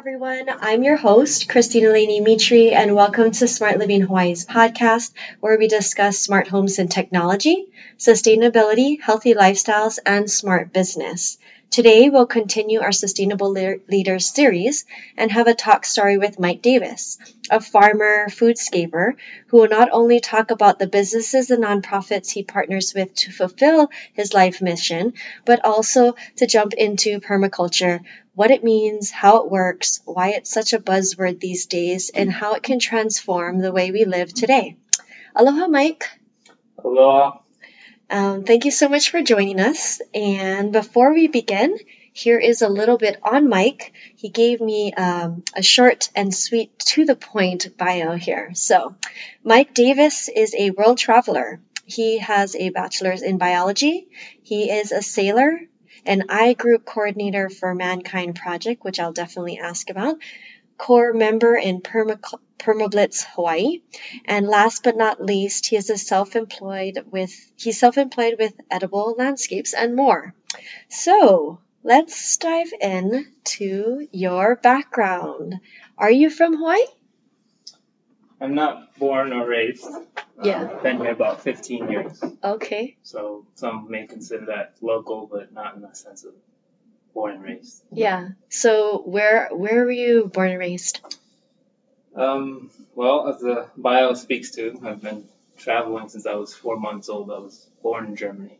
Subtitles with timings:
[0.00, 0.48] everyone.
[0.48, 5.68] I'm your host, Christina Laney Mitri, and welcome to Smart Living Hawaii's podcast, where we
[5.68, 7.66] discuss smart homes and technology,
[7.98, 11.36] sustainability, healthy lifestyles, and smart business.
[11.70, 14.86] Today, we'll continue our Sustainable Leaders series
[15.16, 17.16] and have a talk story with Mike Davis,
[17.48, 19.12] a farmer foodscaper
[19.46, 23.88] who will not only talk about the businesses and nonprofits he partners with to fulfill
[24.14, 28.00] his life mission, but also to jump into permaculture,
[28.34, 32.54] what it means, how it works, why it's such a buzzword these days, and how
[32.54, 34.76] it can transform the way we live today.
[35.36, 36.10] Aloha, Mike.
[36.84, 37.38] Aloha.
[38.10, 40.00] Um, thank you so much for joining us.
[40.12, 41.76] And before we begin,
[42.12, 43.92] here is a little bit on Mike.
[44.16, 48.50] He gave me um, a short and sweet, to the point bio here.
[48.54, 48.96] So,
[49.44, 51.60] Mike Davis is a world traveler.
[51.86, 54.08] He has a bachelor's in biology.
[54.42, 55.60] He is a sailor,
[56.04, 60.16] an I group coordinator for Mankind Project, which I'll definitely ask about,
[60.76, 62.20] core member in Perma
[62.60, 63.82] Permablitz Hawaii.
[64.24, 69.74] And last but not least, he is a self-employed with he's self-employed with edible landscapes
[69.74, 70.34] and more.
[70.88, 75.60] So let's dive in to your background.
[75.98, 76.84] Are you from Hawaii?
[78.40, 79.86] I'm not born or raised.
[80.42, 80.62] Yeah.
[80.62, 82.24] Uh, been here about 15 years.
[82.42, 82.96] Okay.
[83.02, 86.32] So some may consider that local, but not in the sense of
[87.12, 87.82] born and raised.
[87.92, 88.30] Yeah.
[88.48, 91.00] So where where were you born and raised?
[92.14, 95.24] Um, well, as the bio speaks to, I've been
[95.56, 97.30] traveling since I was four months old.
[97.30, 98.58] I was born in Germany.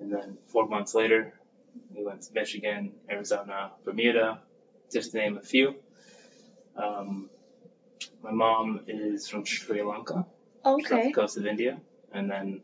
[0.00, 1.32] And then four months later,
[1.94, 4.40] we went to Michigan, Arizona, Bermuda,
[4.92, 5.76] just to name a few.
[6.76, 7.30] Um,
[8.22, 10.26] my mom is from Sri Lanka,
[10.64, 11.04] okay.
[11.04, 11.80] south coast of India.
[12.12, 12.62] And then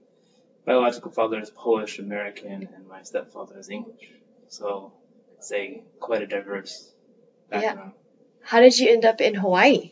[0.65, 4.11] biological father is Polish American, and my stepfather is English.
[4.49, 4.93] So
[5.39, 6.93] it's a quite a diverse
[7.49, 7.93] background.
[7.95, 7.98] Yeah.
[8.49, 9.91] How did you end up in Hawaii?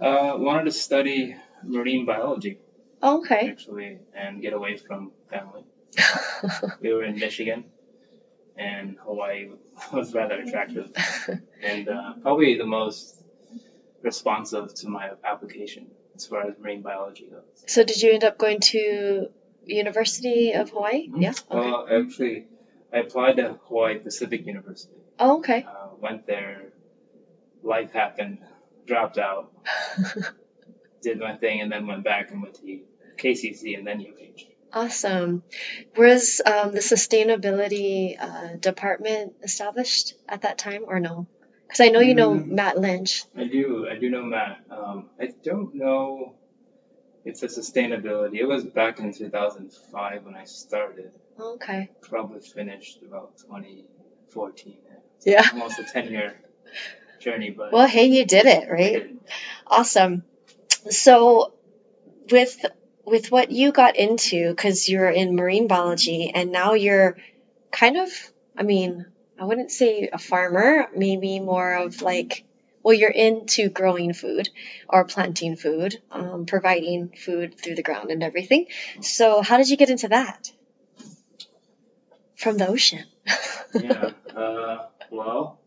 [0.00, 2.58] Uh, wanted to study marine biology.
[3.00, 3.48] Oh, okay.
[3.48, 5.62] Actually, and get away from family.
[6.80, 7.62] we were in Michigan,
[8.56, 9.50] and Hawaii
[9.92, 10.90] was rather attractive,
[11.62, 13.22] and uh, probably the most
[14.02, 15.86] responsive to my application
[16.16, 17.44] as far as marine biology goes.
[17.66, 19.30] So, did you end up going to
[19.64, 21.06] University of Hawaii?
[21.06, 21.22] Mm-hmm.
[21.22, 21.34] Yeah.
[21.48, 21.70] Okay.
[21.70, 22.46] Well, actually,
[22.92, 24.96] I applied to Hawaii Pacific University.
[25.20, 25.64] Oh, okay.
[25.64, 26.65] Uh, went there
[27.66, 28.38] life happened,
[28.86, 29.52] dropped out,
[31.02, 32.80] did my thing, and then went back and went to
[33.18, 34.42] KCC and then UH.
[34.72, 35.42] Awesome.
[35.96, 41.26] Was um, the sustainability uh, department established at that time or no?
[41.66, 43.24] Because I know you know mm, Matt Lynch.
[43.36, 43.88] I do.
[43.90, 44.60] I do know Matt.
[44.70, 46.34] Um, I don't know
[47.24, 48.36] if the sustainability.
[48.36, 51.10] It was back in 2005 when I started.
[51.38, 51.90] Okay.
[52.02, 54.76] Probably finished about 2014.
[55.24, 55.42] Yeah.
[55.52, 56.36] Almost a 10 year
[57.26, 59.10] journey, but well, hey, you did it, right?
[59.66, 60.22] Awesome.
[60.90, 61.54] So,
[62.30, 62.64] with
[63.04, 67.16] with what you got into, because you're in marine biology, and now you're
[67.72, 68.10] kind of,
[68.56, 69.06] I mean,
[69.40, 72.44] I wouldn't say a farmer, maybe more of like,
[72.82, 74.48] well, you're into growing food
[74.88, 78.66] or planting food, um, providing food through the ground and everything.
[79.00, 80.52] So, how did you get into that?
[82.36, 83.04] From the ocean.
[83.74, 84.10] yeah.
[84.34, 85.58] Uh, well,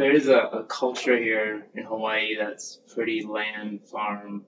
[0.00, 4.46] there is a, a culture here in Hawaii that's pretty land farm.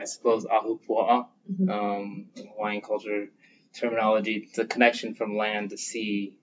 [0.00, 1.68] I suppose ahupua'a, mm-hmm.
[1.68, 3.26] um, Hawaiian culture
[3.74, 6.36] terminology, the connection from land to sea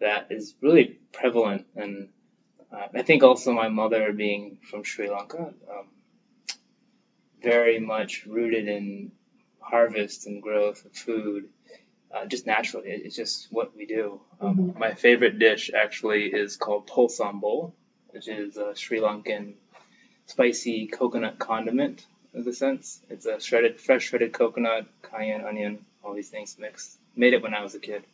[0.00, 1.66] that is really prevalent.
[1.76, 2.08] And
[2.72, 5.88] uh, I think also my mother being from Sri Lanka, um,
[7.40, 9.12] very much rooted in
[9.60, 11.48] harvest and growth of food,
[12.16, 12.90] uh, just naturally.
[12.90, 14.20] It's just what we do.
[14.40, 14.78] Um, mm-hmm.
[14.78, 17.72] My favorite dish actually is called pol sambol,
[18.10, 19.54] which is a Sri Lankan
[20.26, 22.04] spicy coconut condiment
[22.34, 23.00] in a sense.
[23.10, 26.98] It's a shredded, fresh shredded coconut, cayenne, onion, all these things mixed.
[27.14, 28.04] Made it when I was a kid.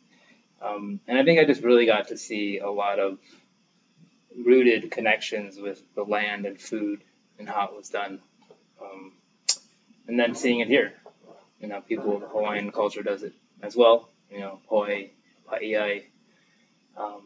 [0.61, 3.17] Um, and I think I just really got to see a lot of
[4.45, 7.03] rooted connections with the land and food
[7.37, 8.19] and how it was done.
[8.81, 9.13] Um,
[10.07, 10.93] and then seeing it here.
[11.59, 13.33] You know, people, the Hawaiian culture does it
[13.63, 14.09] as well.
[14.29, 15.11] You know, poi,
[15.49, 16.03] pa'iai.
[16.97, 17.21] Um,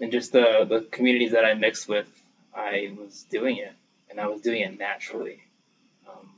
[0.00, 2.08] and just the, the communities that I mixed with,
[2.54, 3.72] I was doing it,
[4.10, 5.40] and I was doing it naturally.
[6.08, 6.28] Um,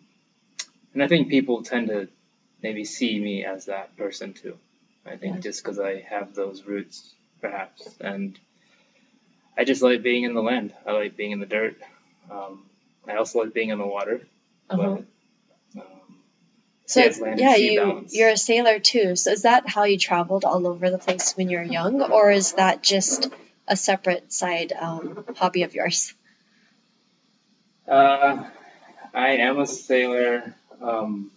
[0.93, 2.09] and I think people tend to
[2.63, 4.57] maybe see me as that person too.
[5.07, 5.41] I think yeah.
[5.41, 8.39] just because I have those roots, perhaps, and
[9.57, 10.75] I just like being in the land.
[10.87, 11.77] I like being in the dirt.
[12.31, 12.65] Um,
[13.09, 14.27] I also like being in the water.
[14.69, 14.97] Uh-huh.
[14.97, 15.05] But,
[16.91, 17.01] so
[17.37, 18.15] yeah, you balance.
[18.15, 19.15] you're a sailor too.
[19.17, 22.31] So is that how you traveled all over the place when you were young, or
[22.31, 23.29] is that just
[23.69, 26.13] a separate side um, hobby of yours?
[27.87, 28.45] Uh,
[29.15, 30.55] I am a sailor.
[30.81, 31.31] Um,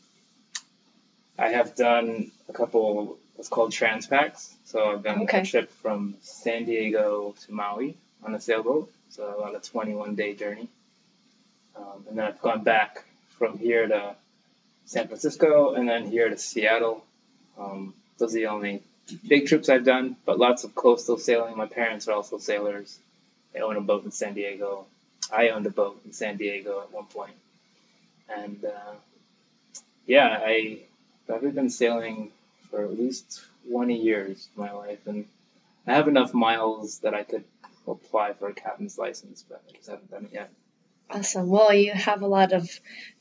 [1.37, 4.53] I have done a couple what's called transpacks.
[4.65, 5.41] So I've done Okay.
[5.41, 8.91] a trip from San Diego to Maui on a sailboat.
[9.09, 10.67] So about a 21 day journey.
[11.75, 13.03] Um, and then I've gone back
[13.37, 14.15] from here to
[14.85, 17.03] San Francisco and then here to Seattle.
[17.57, 18.81] Um, those are the only
[19.27, 21.57] big trips I've done, but lots of coastal sailing.
[21.57, 22.97] My parents are also sailors.
[23.53, 24.85] They own a boat in San Diego.
[25.31, 27.33] I owned a boat in San Diego at one point.
[28.29, 28.93] And uh,
[30.05, 30.79] yeah, I,
[31.31, 32.31] I've been sailing
[32.69, 35.25] for at least 20 years of my life, and
[35.87, 37.43] I have enough miles that I could
[37.87, 40.49] apply for a captain's license, but I just haven't done it yet.
[41.09, 41.47] Awesome.
[41.47, 42.67] Well, you have a lot of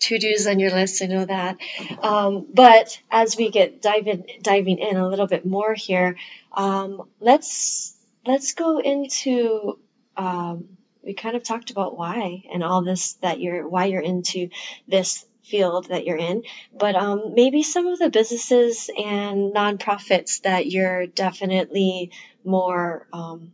[0.01, 1.03] to dos on your list.
[1.03, 1.59] I know that.
[2.03, 6.17] Um, but as we get diving diving in a little bit more here,
[6.53, 7.95] um, let's
[8.27, 9.79] let's go into.
[10.17, 14.49] Um, we kind of talked about why and all this that you're why you're into
[14.89, 20.71] this field that you're in, but um, maybe some of the businesses and nonprofits that
[20.71, 22.11] you're definitely
[22.45, 23.53] more um,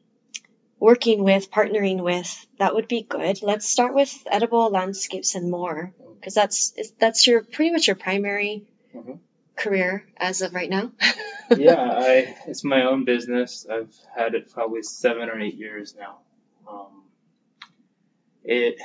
[0.80, 3.42] working with, partnering with, that would be good.
[3.42, 8.64] Let's start with edible landscapes and more, because that's that's your pretty much your primary
[8.94, 9.19] Mhm.
[9.56, 10.92] career as of right now.
[11.56, 13.66] yeah, I it's my own business.
[13.70, 16.19] I've had it probably seven or eight years now.
[16.69, 17.02] Um,
[18.44, 18.76] it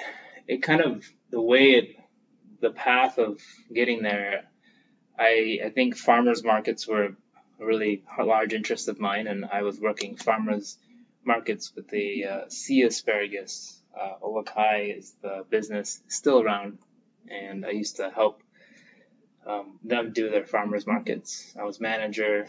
[0.48, 1.96] it kind of the way it
[2.60, 3.40] the path of
[3.74, 4.46] getting there.
[5.18, 7.16] I I think farmers markets were
[7.60, 10.78] a really large interest of mine, and I was working farmers
[11.26, 13.80] markets with the uh, sea asparagus.
[14.00, 16.80] Uh, Olakai is the business still around,
[17.30, 18.42] and I used to help
[19.46, 21.54] um, them do their farmers markets.
[21.60, 22.48] I was manager,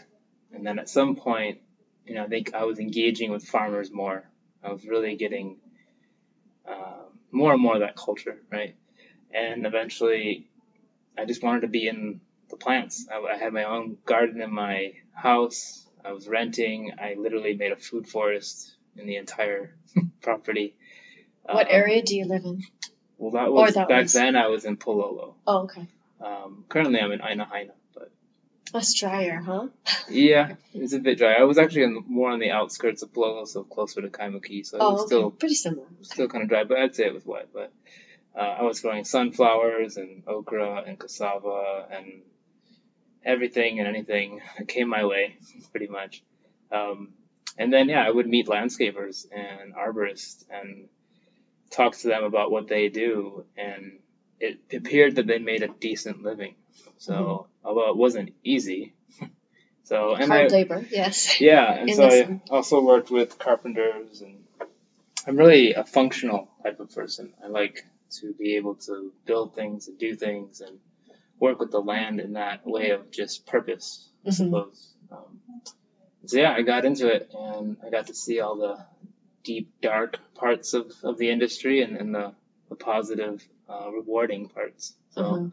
[0.51, 1.59] and then at some point,
[2.05, 4.29] you know, I think I was engaging with farmers more.
[4.63, 5.57] I was really getting
[6.67, 8.75] uh, more and more of that culture, right?
[9.33, 10.47] And eventually,
[11.17, 13.07] I just wanted to be in the plants.
[13.11, 15.84] I, I had my own garden in my house.
[16.05, 16.91] I was renting.
[16.99, 19.75] I literally made a food forest in the entire
[20.21, 20.75] property.
[21.43, 22.61] what Um, area do you live in?
[23.17, 24.35] Well, that was that back was- then.
[24.35, 25.35] I was in Palolo.
[25.47, 25.87] Oh, okay.
[26.21, 28.11] Um, currently, I'm in Aina Haina, but
[28.71, 29.67] That's drier, huh?
[30.09, 31.33] yeah, it's a bit dry.
[31.33, 34.77] I was actually in, more on the outskirts of Palolo, so closer to Kaimuki, so
[34.77, 35.07] it Oh, was okay.
[35.07, 35.87] still Pretty similar.
[36.01, 37.49] still kind of dry, but I'd say it was wet.
[37.53, 37.71] But
[38.35, 42.21] uh, I was growing sunflowers and okra and cassava and
[43.25, 45.37] everything and anything that came my way,
[45.71, 46.23] pretty much.
[46.71, 47.09] Um,
[47.57, 50.87] and then yeah, I would meet landscapers and arborists and
[51.71, 53.99] talk to them about what they do, and
[54.39, 56.55] it appeared that they made a decent living.
[56.97, 58.93] So although it wasn't easy,
[59.83, 61.39] so and I, Hard labor, yes.
[61.39, 64.43] yeah, and so this I also worked with carpenters, and
[65.27, 67.33] I'm really a functional type of person.
[67.43, 67.85] I like
[68.19, 70.79] to be able to build things and do things and
[71.39, 74.33] work with the land in that way of just purpose, I Mhm.
[74.33, 74.93] suppose.
[75.11, 75.41] Um,
[76.25, 78.83] so yeah, I got into it, and I got to see all the
[79.43, 82.33] deep, dark parts of, of the industry and, and the,
[82.69, 84.95] the positive, uh, rewarding parts.
[85.11, 85.51] So Mhm.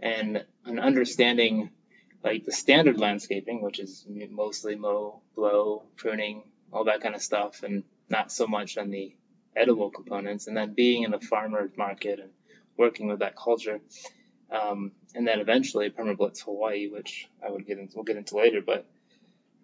[0.00, 1.70] and an understanding
[2.22, 7.62] like the standard landscaping, which is mostly mow, blow, pruning, all that kind of stuff,
[7.62, 9.14] and not so much on the
[9.56, 10.46] edible components.
[10.46, 12.30] And then being in the farmers market and
[12.76, 13.80] working with that culture,
[14.50, 18.60] um, and then eventually Permablitz Hawaii, which I would get into, we'll get into later,
[18.62, 18.86] but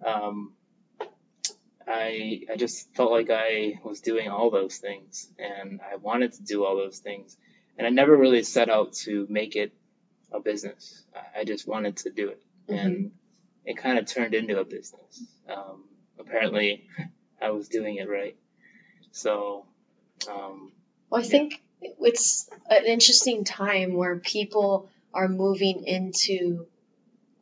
[0.05, 0.53] um,
[1.87, 6.43] I I just felt like I was doing all those things, and I wanted to
[6.43, 7.37] do all those things,
[7.77, 9.73] and I never really set out to make it
[10.33, 11.05] a business.
[11.35, 13.13] I- just wanted to do it, and
[13.65, 15.23] it kind of turned into a business.
[15.49, 15.85] Um,
[16.19, 16.87] apparently,
[17.41, 18.37] I was doing it right.
[19.13, 19.65] So,
[20.29, 20.73] um,
[21.09, 26.67] Well, I think it's an interesting time where people are moving into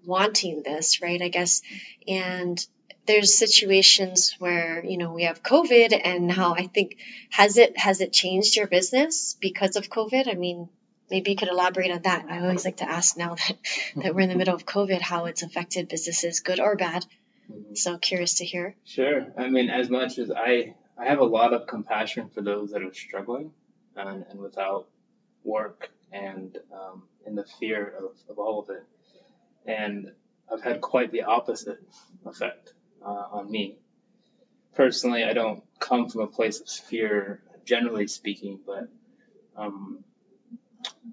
[0.05, 1.21] wanting this, right?
[1.21, 1.63] I guess,
[2.07, 2.65] and
[3.07, 6.99] there's situations where you know we have COVID, and now I think
[7.31, 10.29] has it has it changed your business because of COVID?
[10.29, 10.69] I mean,
[11.11, 12.27] maybe you could elaborate on that.
[12.29, 14.01] I always like to ask now that mm-hmm.
[14.03, 17.05] that we're in the middle of COVID, how it's affected businesses, good or bad.
[17.51, 17.75] Mm-hmm.
[17.75, 18.75] So curious to hear.
[18.85, 19.27] Sure.
[19.39, 22.83] I mean, as much as I, I have a lot of compassion for those that
[22.83, 23.53] are struggling
[23.95, 24.89] and, and without
[25.45, 28.85] work and um, in the fear of, of all of it.
[29.67, 30.13] And
[30.53, 31.81] I've had quite the opposite
[32.25, 32.73] effect
[33.05, 33.77] uh, on me.
[34.75, 38.89] Personally, I don't come from a place of fear, generally speaking, but
[39.57, 40.05] um,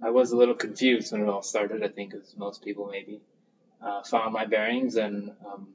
[0.03, 3.21] I was a little confused when it all started, I think, as most people maybe.
[3.81, 5.67] Uh, found my bearings and um,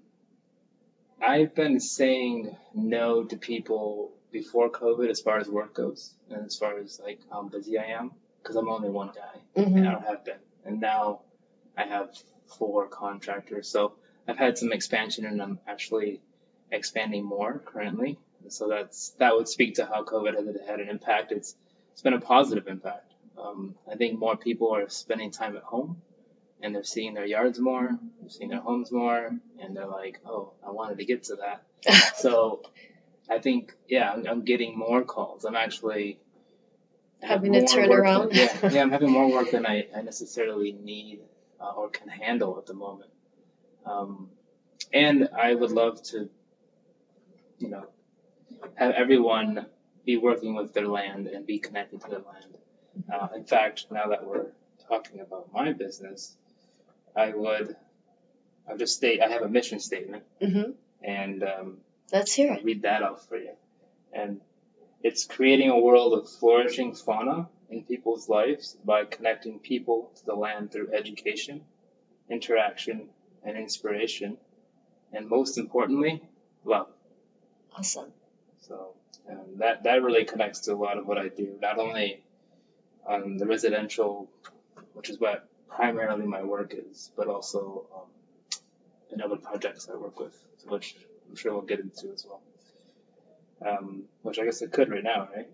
[1.20, 6.56] I've been saying no to people before COVID as far as work goes and as
[6.56, 8.12] far as like how busy I am
[8.49, 9.76] because I'm only one guy Mm-hmm.
[9.76, 10.38] and I have been.
[10.64, 11.21] And now
[11.76, 12.11] I have
[12.59, 13.69] four contractors.
[13.69, 13.95] So
[14.26, 16.23] I've had some expansion and I'm actually
[16.71, 18.19] expanding more currently.
[18.49, 21.33] So that's that would speak to how COVID has had an impact.
[21.33, 21.55] It's
[21.93, 23.12] it's been a positive impact.
[23.37, 26.00] Um, I think more people are spending time at home
[26.62, 27.90] and they're seeing their yards more,
[28.21, 31.62] they're seeing their homes more, and they're like, oh, I wanted to get to that.
[32.17, 32.62] So
[33.31, 35.45] I think, yeah, I'm, I'm getting more calls.
[35.45, 36.19] I'm actually
[37.22, 38.28] Having to turn around.
[38.30, 41.20] Than, yeah, yeah, I'm having more work than I, I necessarily need
[41.60, 43.10] uh, or can handle at the moment.
[43.84, 44.28] Um,
[44.92, 46.28] and I would love to,
[47.58, 47.87] you know,
[48.76, 49.66] have everyone
[50.04, 52.54] be working with their land and be connected to their land.
[53.12, 54.46] Uh, in fact, now that we're
[54.88, 56.37] talking about my business,
[57.16, 57.76] I would,
[58.68, 60.70] I'll just state I have a mission statement, Mm-hmm.
[61.02, 61.76] and um,
[62.12, 62.64] Let's hear I'll it.
[62.64, 63.52] read that off for you.
[64.12, 64.40] And
[65.02, 70.35] it's creating a world of flourishing fauna in people's lives by connecting people to the
[70.35, 71.62] land through education,
[72.28, 73.09] interaction,
[73.45, 74.37] and inspiration,
[75.12, 76.23] and most importantly,
[76.64, 76.88] love.
[77.76, 78.12] Awesome.
[78.61, 78.95] So
[79.31, 82.23] um, that that really connects to a lot of what I do, not only
[83.07, 84.28] on the residential,
[84.95, 88.09] which is what primarily my work is, but also um,
[89.12, 90.37] in other projects I work with,
[90.67, 90.97] which
[91.28, 92.43] I'm sure we'll get into as well.
[93.65, 95.49] Um, which I guess I could right now, right?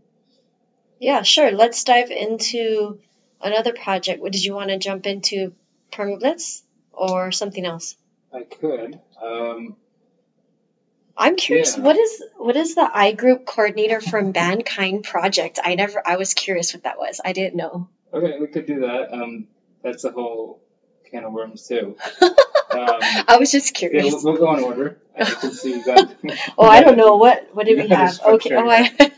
[0.98, 1.50] Yeah, sure.
[1.50, 3.00] Let's dive into
[3.40, 4.20] another project.
[4.20, 5.54] What did you want to jump into
[5.92, 7.96] Permablitz or something else?
[8.32, 8.98] I could.
[9.22, 9.76] Um,
[11.16, 11.76] I'm curious.
[11.76, 11.82] Yeah.
[11.84, 15.60] What is what is the I group coordinator for Mankind project?
[15.62, 16.02] I never.
[16.04, 17.20] I was curious what that was.
[17.24, 17.88] I didn't know.
[18.12, 19.12] okay, we could do that.
[19.12, 19.46] Um,
[19.82, 20.63] that's a whole
[21.10, 21.96] can of worms too.
[22.70, 24.24] Um, I was just yeah, curious.
[24.24, 24.98] we'll, we'll go in order.
[25.16, 26.12] I can see got.
[26.58, 27.48] oh, I don't know what.
[27.52, 28.20] What did we You got a have?
[28.34, 28.56] Okay.
[28.56, 29.12] Oh, I.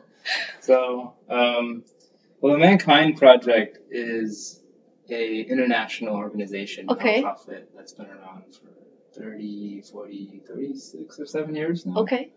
[0.60, 1.84] So, um,
[2.40, 4.60] well, the Mankind Project is
[5.08, 7.22] a international organization, Okay.
[7.22, 11.98] nonprofit, that's been around for 30, 40, 36 or 7 years now.
[11.98, 12.30] okay.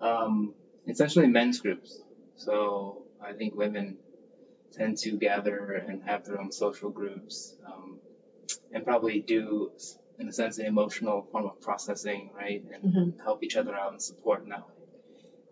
[0.00, 0.54] Um,
[0.86, 1.98] essentially men's groups.
[2.36, 3.96] So I think women
[4.72, 7.98] tend to gather and have their own social groups um,
[8.72, 9.70] and probably do,
[10.18, 12.62] in a sense, an emotional form of processing, right?
[12.72, 13.22] And Mhm.
[13.22, 14.74] help each other out and support in that way.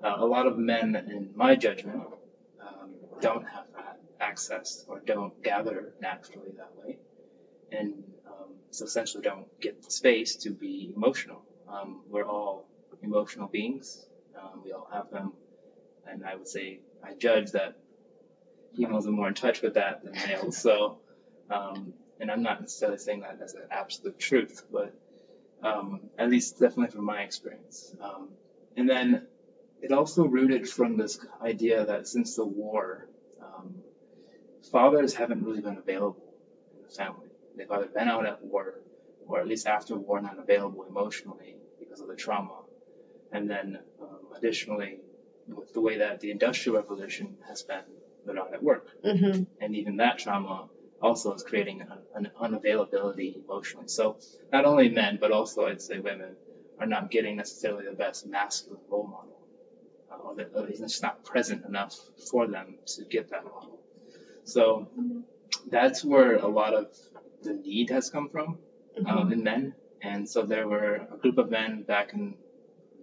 [0.02, 2.02] Uh, a lot of men, in my judgment,
[2.60, 6.98] um, don't have that access or don't gather naturally that way.
[7.70, 11.42] And um, so essentially don't get the space to be emotional.
[11.68, 12.66] Um, we're all
[13.02, 14.06] emotional beings.
[14.36, 15.32] Um, we all have them.
[16.06, 17.74] And I would say, I judge that
[18.76, 20.56] females are more in touch with that than males.
[20.56, 20.98] So,
[21.50, 21.92] um,
[22.22, 24.94] and I'm not necessarily saying that as an absolute truth, but
[25.60, 27.94] um, at least definitely from my experience.
[28.00, 28.28] Um,
[28.76, 29.26] and then
[29.82, 33.08] it also rooted from this idea that since the war,
[33.42, 33.74] um,
[34.70, 36.32] fathers haven't really been available
[36.76, 37.26] in the family.
[37.56, 38.78] They've either been out at war,
[39.26, 42.60] or at least after war, not available emotionally because of the trauma.
[43.32, 45.00] And then, um, additionally,
[45.48, 47.82] with the way that the Industrial Revolution has been,
[48.24, 48.86] they're not at work.
[49.02, 49.46] Mhm.
[49.60, 50.68] And even that trauma
[51.02, 53.88] also is creating an, an unavailability emotionally.
[53.88, 54.16] So
[54.52, 56.36] not only men, but also I'd say women
[56.78, 59.38] are not getting necessarily the best masculine role model.
[60.10, 61.94] Uh, or that or it's just not present enough
[62.30, 63.78] for them to get that model.
[64.44, 64.88] So
[65.68, 66.86] that's where a lot of
[67.42, 68.58] the need has come from
[68.98, 69.08] Mhm.
[69.10, 69.74] um, in men.
[70.02, 72.34] And so there were a group of men back in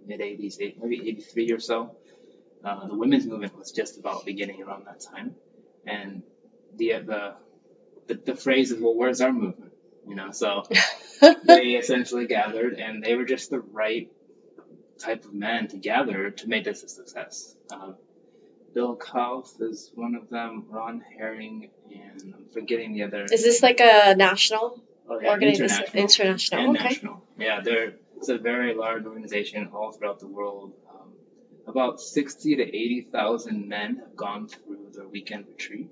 [0.06, 1.96] mid 80s, maybe 83 or so.
[2.64, 5.34] Uh, the women's movement was just about beginning around that time.
[5.86, 6.22] And
[6.76, 7.34] the, the,
[8.10, 9.72] the, the phrase is, well, where's our movement?
[10.06, 10.64] You know, so
[11.44, 14.10] they essentially gathered and they were just the right
[14.98, 17.54] type of men to gather to make this a success.
[17.72, 17.94] Um,
[18.74, 23.24] Bill Kauth is one of them, Ron Hering, and I'm forgetting the other.
[23.24, 25.86] Is this like a national oh, yeah, organization?
[25.94, 26.70] international International.
[26.70, 26.82] okay.
[26.84, 27.24] national.
[27.38, 30.74] Yeah, they're it's a very large organization all throughout the world.
[30.92, 31.12] Um,
[31.66, 35.90] about sixty to eighty thousand men have gone through their weekend retreat,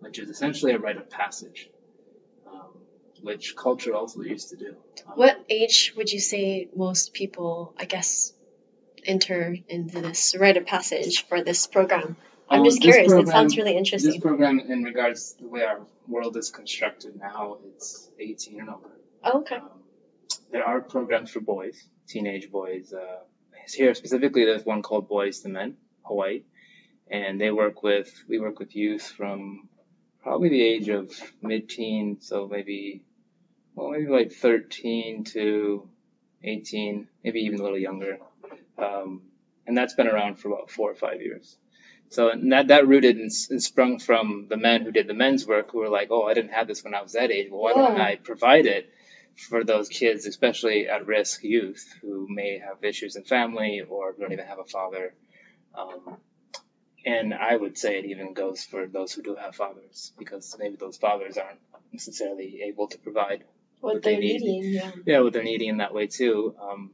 [0.00, 1.70] which is essentially a rite of passage,
[2.46, 2.70] um,
[3.22, 4.76] which culture also used to do.
[5.06, 8.32] Um, What age would you say most people, I guess,
[9.04, 12.16] enter into this rite of passage for this program?
[12.48, 13.12] I'm um, just curious.
[13.12, 14.12] it sounds really interesting.
[14.12, 18.70] This program, in regards to the way our world is constructed now, it's eighteen and
[18.70, 18.90] over.
[19.22, 19.56] Oh, okay.
[19.56, 19.70] Um,
[20.50, 22.92] there are programs for boys, teenage boys.
[22.92, 23.20] Uh,
[23.72, 26.42] here specifically, there's one called Boys to Men, Hawaii,
[27.08, 29.68] and they work with we work with youth from
[30.22, 31.10] probably the age of
[31.42, 33.02] mid-teen, so maybe
[33.74, 35.88] well maybe like 13 to
[36.42, 38.18] 18, maybe even a little younger.
[38.78, 39.22] Um,
[39.66, 41.56] and that's been around for about four or five years.
[42.08, 45.70] So that that rooted and, and, sprung from the men who did the men's work,
[45.70, 47.48] who were like, "Oh, I didn't have this when I was that age.
[47.50, 48.92] Well, why don't I provide it
[49.36, 54.32] for those kids, especially at risk youth who may have issues in family or don't
[54.32, 55.14] even have a father?"
[55.72, 56.16] Um,
[57.04, 60.76] and I would say it even goes for those who do have fathers, because maybe
[60.76, 61.60] those fathers aren't
[61.92, 63.44] necessarily able to provide
[63.80, 64.40] what, what they're they need.
[64.42, 64.72] needing.
[64.74, 64.90] Yeah.
[65.06, 66.54] yeah, what they're needing in that way too.
[66.60, 66.90] Um,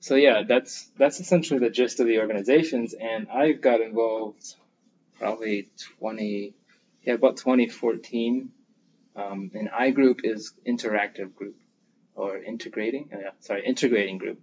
[0.00, 4.54] so yeah, that's that's essentially the gist of the organizations, and I got involved
[5.18, 5.68] probably
[6.00, 6.54] 20,
[7.02, 8.50] yeah, about 2014.
[9.14, 11.56] Um, and I group is interactive group
[12.14, 14.40] or integrating, uh, sorry, integrating group.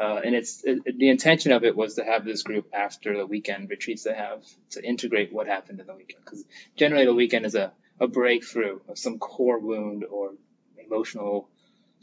[0.00, 3.26] Uh, and it's it, the intention of it was to have this group after the
[3.26, 6.42] weekend retreats they have to integrate what happened in the weekend because
[6.74, 10.30] generally the weekend is a, a breakthrough of some core wound or
[10.78, 11.50] emotional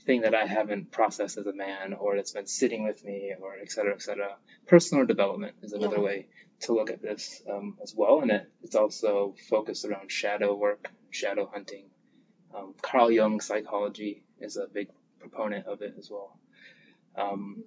[0.07, 3.55] thing that I haven't processed as a man or that's been sitting with me or
[3.61, 4.35] et cetera, et cetera.
[4.67, 6.03] Personal development is another yeah.
[6.03, 6.27] way
[6.61, 8.21] to look at this um, as well.
[8.21, 11.85] And it, it's also focused around shadow work, shadow hunting.
[12.55, 14.89] Um, Carl Jung psychology is a big
[15.19, 16.37] proponent of it as well.
[17.17, 17.63] Um,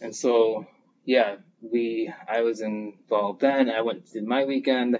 [0.00, 0.66] and so,
[1.04, 3.70] yeah, we, I was involved then.
[3.70, 4.98] I went to my weekend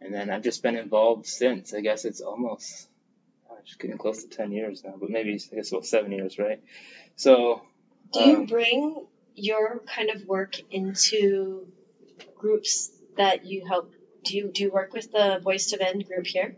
[0.00, 1.72] and then I've just been involved since.
[1.72, 2.88] I guess it's almost
[3.64, 6.62] just getting close to 10 years now, but maybe I guess about seven years, right?
[7.16, 7.62] So.
[8.12, 11.66] Do you um, bring your kind of work into
[12.36, 13.92] groups that you help?
[14.24, 16.56] Do you do you work with the Boys to Men group here?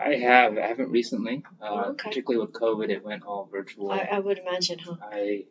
[0.00, 0.56] I have.
[0.56, 1.42] I haven't recently.
[1.60, 2.08] Uh, okay.
[2.08, 3.90] Particularly with COVID, it went all virtual.
[3.90, 4.96] I, I would imagine, huh?
[5.02, 5.46] I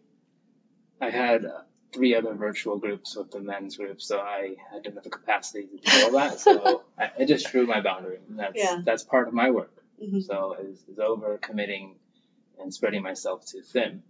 [1.00, 1.62] I had uh,
[1.94, 5.68] three other virtual groups with the men's group, so I, I didn't have the capacity
[5.68, 6.40] to do all that.
[6.40, 8.20] So I, I just drew my boundary.
[8.30, 8.82] And that's yeah.
[8.84, 9.74] that's part of my work.
[10.02, 10.20] Mm-hmm.
[10.22, 11.96] So is, is over committing
[12.60, 14.04] and spreading myself too thin.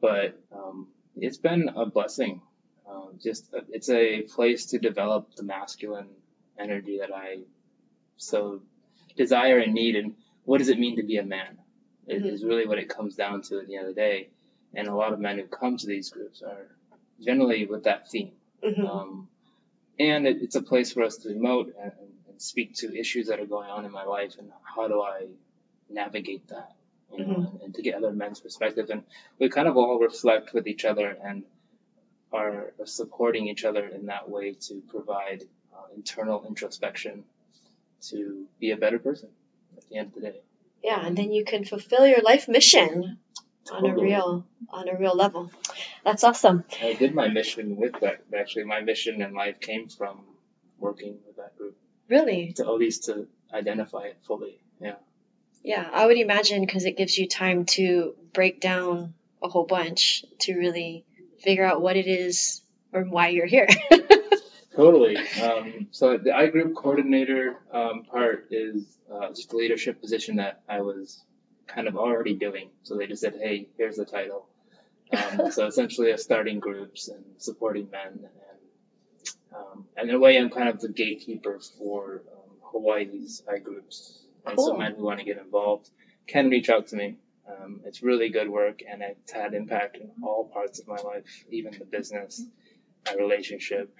[0.00, 2.42] But um, it's been a blessing.
[2.88, 6.08] Um, just a, it's a place to develop the masculine
[6.58, 7.38] energy that I
[8.16, 8.62] so
[9.16, 9.96] desire and need.
[9.96, 11.58] And what does it mean to be a man?
[12.08, 12.26] Mm-hmm.
[12.26, 14.28] is really what it comes down to at the end of the day.
[14.76, 16.66] And a lot of men who come to these groups are
[17.20, 18.32] generally with that theme.
[18.62, 18.86] Mm-hmm.
[18.86, 19.28] Um,
[19.98, 21.92] and it, it's a place for us to emote and,
[22.28, 25.26] and speak to issues that are going on in my life and how do I
[25.88, 26.74] navigate that,
[27.12, 27.64] you know, mm-hmm.
[27.64, 28.90] and, to get other men's perspective.
[28.90, 29.04] And
[29.38, 31.44] we kind of all reflect with each other and
[32.32, 37.24] are, are supporting each other in that way to provide uh, internal introspection
[38.08, 39.28] to be a better person
[39.76, 40.40] at the end of the day.
[40.82, 43.18] Yeah, and then you can fulfill your life mission
[43.64, 43.90] totally.
[43.90, 45.50] on a real on a real level.
[46.04, 46.64] That's awesome.
[46.82, 48.24] I did my mission with that.
[48.36, 50.20] Actually, my mission in life came from
[50.78, 51.76] working with that group.
[52.08, 52.52] Really?
[52.56, 54.60] To at least to identify it fully.
[54.80, 54.96] Yeah.
[55.62, 60.24] Yeah, I would imagine because it gives you time to break down a whole bunch
[60.40, 61.06] to really
[61.38, 62.60] figure out what it is
[62.92, 63.68] or why you're here.
[64.76, 65.16] totally.
[65.42, 70.62] Um, so the I group coordinator um, part is uh, just a leadership position that
[70.68, 71.24] I was
[71.66, 72.70] kind of already doing.
[72.82, 74.48] So they just said, "Hey, here's the title."
[75.12, 78.28] Um, so essentially, a starting groups and supporting men
[79.54, 84.24] um, and in a way, I'm kind of the gatekeeper for um, Hawaii's I groups.
[84.46, 85.88] And so men who want to get involved
[86.26, 87.16] can reach out to me.
[87.48, 91.44] Um, it's really good work, and it's had impact in all parts of my life,
[91.50, 92.42] even the business,
[93.06, 93.94] my relationship,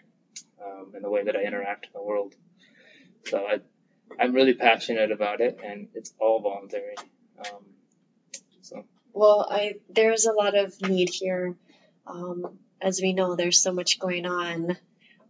[0.65, 2.35] um, and the way that I interact in the world.
[3.27, 3.61] So I,
[4.19, 6.95] I'm really passionate about it, and it's all voluntary.
[7.39, 7.65] Um,
[8.63, 8.85] so.
[9.13, 11.57] Well, I there's a lot of need here.
[12.07, 14.77] Um, as we know, there's so much going on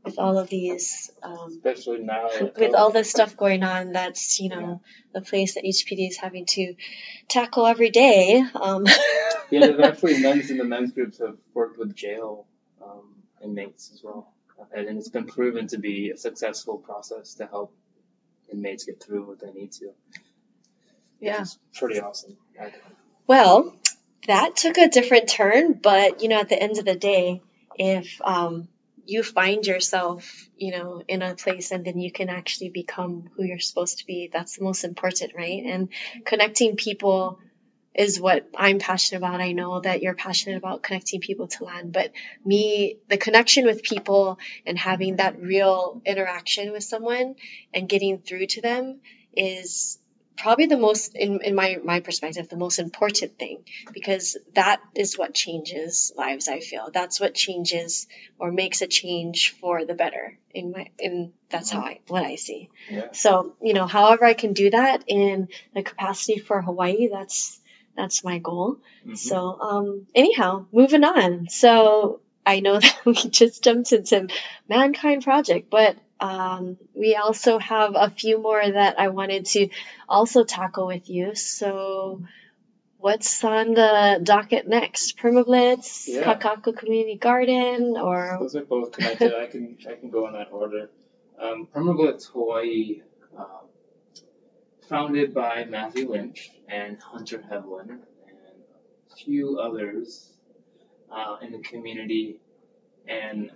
[0.04, 3.92] with all of these, um, especially now with all this stuff going on.
[3.92, 4.82] That's you know
[5.14, 5.20] yeah.
[5.20, 6.74] the place that HPD is having to
[7.28, 8.44] tackle every day.
[8.54, 8.84] Um.
[9.50, 12.46] yeah, there's actually men's in the men's groups have worked with jail
[12.84, 14.32] um, inmates as well,
[14.74, 17.74] and it's been proven to be a successful process to help
[18.52, 19.90] inmates get through what they need to.
[21.24, 22.36] Yeah, it's pretty awesome.
[23.26, 23.74] Well,
[24.26, 27.42] that took a different turn, but you know, at the end of the day,
[27.76, 28.68] if um,
[29.06, 33.44] you find yourself, you know, in a place and then you can actually become who
[33.44, 34.30] you're supposed to be.
[34.32, 35.62] That's the most important, right?
[35.64, 35.88] And
[36.24, 37.38] connecting people
[37.94, 39.40] is what I'm passionate about.
[39.40, 42.12] I know that you're passionate about connecting people to land, but
[42.44, 47.36] me, the connection with people and having that real interaction with someone
[47.72, 49.00] and getting through to them
[49.36, 49.98] is
[50.36, 55.18] probably the most in, in my my perspective the most important thing because that is
[55.18, 58.06] what changes lives i feel that's what changes
[58.38, 62.36] or makes a change for the better in my in that's how i what i
[62.36, 63.12] see yeah.
[63.12, 67.60] so you know however i can do that in the capacity for hawaii that's
[67.96, 69.14] that's my goal mm-hmm.
[69.14, 74.28] so um anyhow moving on so I know that we just jumped into
[74.68, 79.68] Mankind Project, but um, we also have a few more that I wanted to
[80.08, 81.34] also tackle with you.
[81.34, 82.22] So,
[82.98, 85.18] what's on the docket next?
[85.18, 86.22] Permablitz, Yeah.
[86.24, 89.34] Kaka'ako Community Garden, or Those are both connected.
[89.34, 90.90] I can I can go in that order.
[91.38, 93.02] Um, Permablitz Hawaii,
[93.36, 93.66] um,
[94.88, 98.00] founded by Matthew Lynch and Hunter Hevlin and
[99.12, 100.32] a few others
[101.10, 102.38] uh, in the community,
[103.06, 103.50] and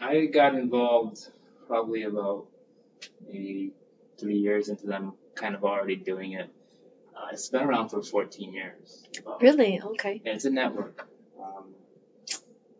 [0.00, 1.28] I got involved
[1.68, 2.46] probably about
[3.24, 3.72] maybe
[4.18, 6.50] three years into them kind of already doing it.
[7.14, 9.04] Uh, it's been around for 14 years.
[9.40, 9.80] really?
[9.80, 10.20] Okay.
[10.24, 11.06] Yeah, it's a network.
[11.40, 11.74] Um,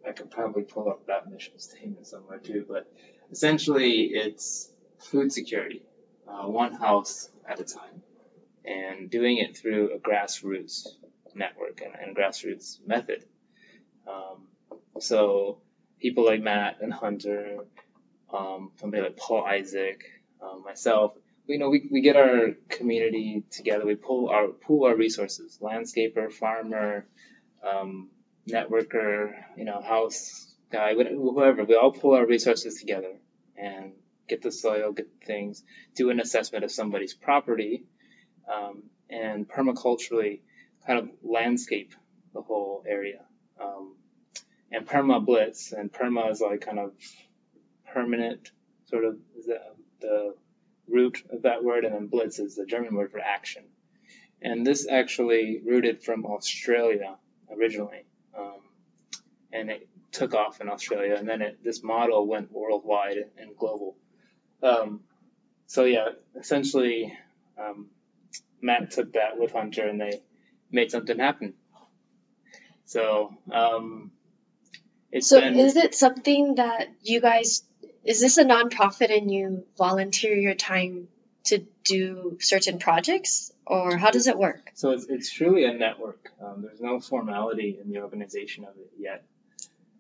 [0.07, 2.91] I could probably pull up that mission statement somewhere too, but
[3.31, 5.83] essentially it's food security,
[6.27, 8.03] uh, one house at a time,
[8.65, 10.87] and doing it through a grassroots
[11.35, 13.25] network and, and grassroots method.
[14.07, 14.49] Um,
[15.01, 15.59] so
[16.01, 17.59] people like Matt and Hunter,
[18.33, 20.05] um, somebody like Paul Isaac,
[20.43, 21.13] um, myself,
[21.47, 23.87] you know, we, we get our community together.
[23.87, 27.07] We pull our pool our resources: landscaper, farmer,
[27.67, 28.11] um,
[28.49, 31.65] networker, you know, house guy, whoever.
[31.65, 33.15] We all pull our resources together
[33.57, 33.93] and
[34.29, 35.65] get the soil, get things,
[35.95, 37.85] do an assessment of somebody's property,
[38.53, 40.41] um, and permaculturally
[40.87, 41.95] kind of landscape
[42.35, 43.21] the whole area.
[43.61, 43.97] Um,
[44.71, 46.93] and perma blitz, and perma is like kind of
[47.93, 48.51] permanent,
[48.87, 49.61] sort of the,
[50.01, 50.35] the
[50.89, 53.65] root of that word, and then blitz is the German word for action.
[54.41, 57.17] And this actually rooted from Australia
[57.51, 58.05] originally,
[58.39, 58.61] um,
[59.53, 63.97] and it took off in Australia, and then it, this model went worldwide and global.
[64.63, 65.01] Um,
[65.67, 67.13] so yeah, essentially,
[67.59, 67.89] um,
[68.63, 70.21] Matt took that with Hunter, and they
[70.71, 71.55] made something happen.
[72.85, 74.13] So um,
[75.13, 77.63] it's So, been is it something that you guys?
[78.05, 81.09] Is this a nonprofit and you volunteer your time
[81.45, 84.71] to do certain projects, or how does it work?
[84.75, 86.31] So it's, it's truly a network.
[86.43, 89.25] Um, there's no formality in the organization of it yet.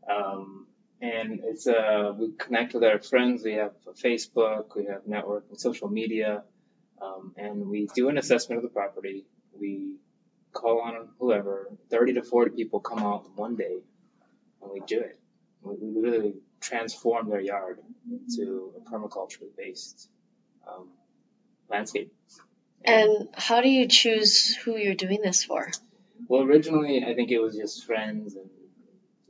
[0.08, 0.66] Um,
[1.00, 3.42] and it's uh, we connect with our friends.
[3.44, 6.42] We have Facebook, we have network and social media,
[7.00, 9.24] um, and we do an assessment of the property.
[9.58, 9.96] We
[10.52, 11.70] call on whoever.
[11.90, 13.78] 30 to 40 people come out one day,
[14.62, 15.18] and we do it.
[15.62, 17.80] We, we literally transform their yard
[18.36, 20.08] to a permaculture based
[20.66, 20.88] um,
[21.68, 22.12] landscape.
[22.84, 25.70] And how do you choose who you're doing this for?
[26.26, 28.48] Well, originally, I think it was just friends and,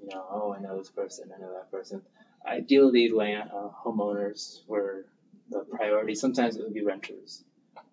[0.00, 2.02] you know, oh, I know this person, I know that person.
[2.46, 5.06] Ideally, land uh, homeowners were
[5.50, 6.14] the priority.
[6.14, 7.42] Sometimes it would be renters.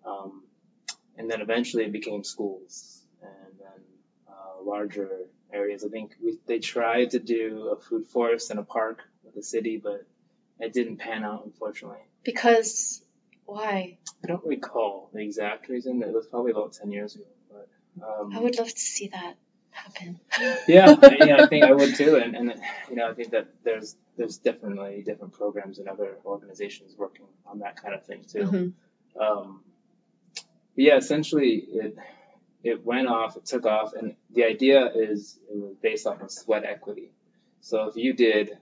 [0.04, 0.42] Um,
[1.16, 3.84] and then eventually it became schools and then
[4.28, 5.84] uh, larger areas.
[5.84, 9.02] I think we, they tried to do a food forest and a park
[9.36, 10.04] the city, but
[10.58, 12.00] it didn't pan out, unfortunately.
[12.24, 13.02] Because
[13.44, 13.98] why?
[14.24, 16.02] I don't recall the exact reason.
[16.02, 17.24] It was probably about 10 years ago.
[17.52, 17.68] But,
[18.04, 19.36] um, I would love to see that
[19.70, 20.18] happen.
[20.66, 22.54] yeah, I- yeah, I think I would too, and, and
[22.90, 27.58] you know, I think that there's there's definitely different programs and other organizations working on
[27.58, 28.38] that kind of thing too.
[28.40, 28.72] Mhm.
[29.20, 29.62] Um,
[30.34, 30.44] but
[30.84, 31.96] yeah, essentially it
[32.64, 36.30] it went off, it took off, and the idea is it was based off of
[36.30, 37.10] sweat equity.
[37.60, 38.56] So if you did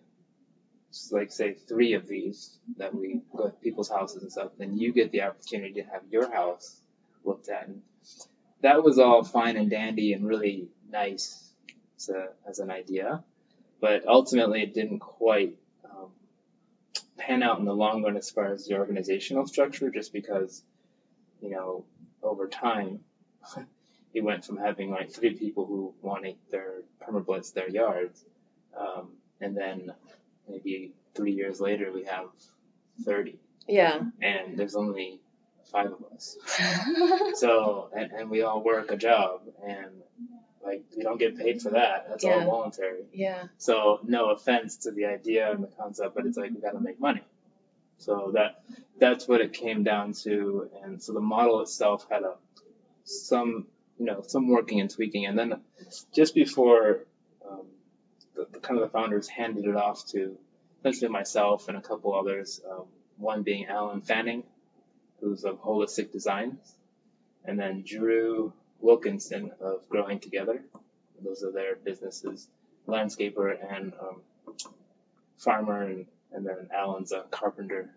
[1.10, 4.92] like say three of these that we go to people's houses and stuff, then you
[4.92, 6.80] get the opportunity to have your house
[7.24, 7.66] looked at.
[7.66, 7.82] And
[8.60, 11.50] that was all fine and dandy and really nice
[12.06, 13.22] to, as an idea,
[13.80, 16.10] but ultimately it didn't quite um,
[17.16, 20.62] pan out in the long run as far as the organizational structure, just because
[21.40, 21.84] you know
[22.22, 23.00] over time
[24.14, 28.24] we went from having like three people who wanted their permablitz their yards,
[28.78, 29.92] um, and then
[30.48, 32.26] maybe three years later we have
[33.04, 34.00] 30 Yeah.
[34.22, 35.20] and there's only
[35.72, 36.36] five of us
[37.34, 39.90] so and, and we all work a job and
[40.64, 42.34] like we don't get paid for that that's Yeah.
[42.34, 43.44] all voluntary yeah.
[43.58, 46.80] so no offense to the idea and the concept but it's like we got to
[46.80, 47.22] make money
[47.98, 48.62] so that
[48.98, 52.34] that's what it came down to and so the model itself had a
[53.04, 53.66] some
[53.98, 55.60] you know some working and tweaking and then
[56.12, 57.04] just before
[58.34, 60.36] the, the kind of the founders handed it off to
[60.80, 62.84] essentially myself and a couple others um,
[63.16, 64.42] one being alan fanning
[65.20, 66.74] who's of holistic designs
[67.44, 70.62] and then drew wilkinson of growing together.
[71.22, 72.48] Those are their businesses
[72.86, 74.20] landscaper and um,
[75.38, 77.90] farmer and, and then alan's a carpenter.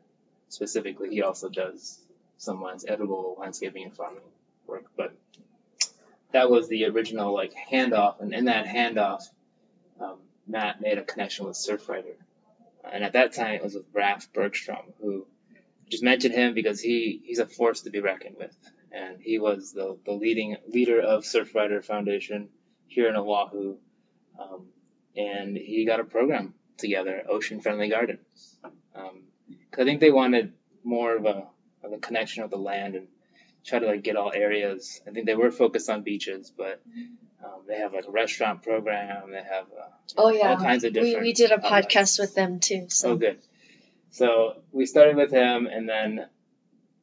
[0.49, 1.99] Specifically he also does
[2.37, 4.21] some lands- edible landscaping and farming
[4.65, 5.13] work but
[6.31, 9.23] that was the original like handoff and in that handoff
[10.47, 12.15] Matt made a connection with Surfrider.
[12.83, 15.25] And at that time, it was with Raf Bergstrom, who
[15.89, 18.55] just mentioned him because he, he's a force to be reckoned with.
[18.91, 22.49] And he was the, the leading leader of Surfrider Foundation
[22.87, 23.77] here in Oahu.
[24.39, 24.67] Um,
[25.15, 28.57] and he got a program together, Ocean Friendly Gardens.
[28.95, 29.23] Um,
[29.71, 31.47] cause I think they wanted more of a,
[31.83, 33.07] of a connection with the land and
[33.65, 35.01] try to like get all areas.
[35.07, 36.81] I think they were focused on beaches, but
[37.43, 39.31] um, they have like a restaurant program.
[39.31, 41.17] They have uh, Oh yeah, all kinds of different.
[41.17, 42.87] we we did a podcast with them too.
[42.89, 43.39] So Oh, good.
[44.11, 46.25] So we started with him, and then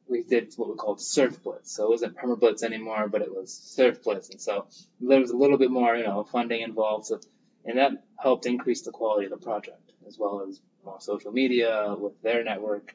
[0.07, 1.71] we did what we called Surf Blitz.
[1.75, 4.67] So it wasn't Perma Blitz anymore, but it was Surf Blitz, and so
[4.99, 7.05] there was a little bit more, you know, funding involved.
[7.07, 7.19] So,
[7.63, 11.95] and that helped increase the quality of the project, as well as more social media
[11.97, 12.93] with their network.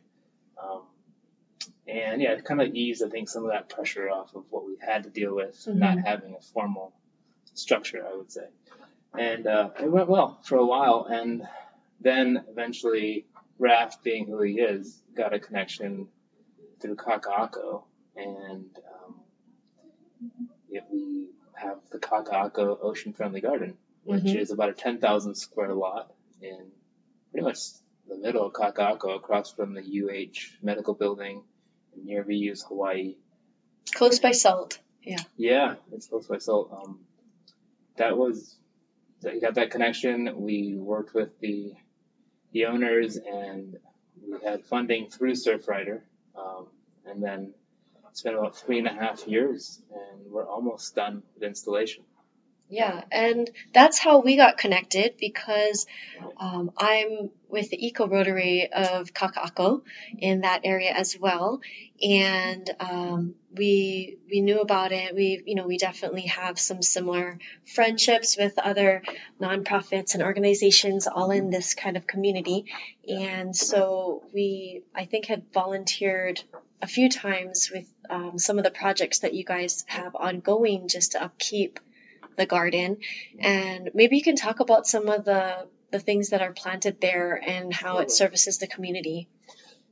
[0.63, 0.83] Um,
[1.89, 4.65] and yeah, it kind of eased, I think, some of that pressure off of what
[4.67, 6.93] we had to deal with, not having a formal
[7.61, 8.47] structure, I would say.
[9.17, 11.47] And uh, it went well for a while, and
[12.01, 13.27] then eventually
[13.61, 16.09] Raph, being who he is, got a connection
[16.81, 17.83] through Kaka'ako,
[18.17, 18.71] and
[19.05, 19.21] um,
[20.69, 24.37] yeah, we have the Kaka'ako Ocean Friendly Garden, which Mhm.
[24.37, 26.71] is about a 10,000 square lot in
[27.31, 27.59] pretty much
[28.09, 31.43] the middle of Kaka'ako, across from the UH Medical Building
[31.97, 33.17] near Reuse, Hawaii.
[33.93, 34.79] close by Salt.
[35.03, 35.19] Yeah.
[35.37, 36.71] Yeah, it's close by Salt.
[36.73, 37.01] Um,
[38.01, 38.57] that was
[39.21, 40.41] that got that connection.
[40.41, 41.75] We worked with the
[42.53, 43.77] the owners and
[44.27, 46.01] we had funding through Surfrider,
[46.35, 46.69] um,
[47.05, 47.53] and then
[48.09, 52.05] it's been about three and a half years, and we're almost done with installation.
[52.73, 55.87] Yeah, and that's how we got connected because
[56.37, 59.83] um, I'm with the Eco Rotary of Kaka'ako
[60.17, 61.63] in that area as well,
[62.01, 65.17] and um, we we knew about it.
[65.17, 69.03] We you know we definitely have some similar friendships with other
[69.41, 72.67] nonprofits and organizations all in this kind of community,
[73.09, 76.41] and so we I think had volunteered
[76.81, 81.13] a few times with um, some of the projects that you guys have ongoing just
[81.13, 81.81] to upkeep
[82.41, 82.97] the garden
[83.39, 85.45] and maybe you can talk about some of the
[85.91, 89.29] the things that are planted there and how it services the community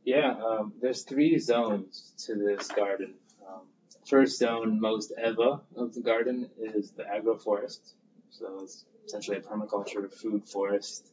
[0.04, 3.14] Yeah, um, there's three zones to this garden.
[3.46, 3.62] Um,
[4.08, 7.82] first zone, most Ewa of the garden, is the agroforest.
[8.30, 11.12] So it's essentially a permaculture food forest.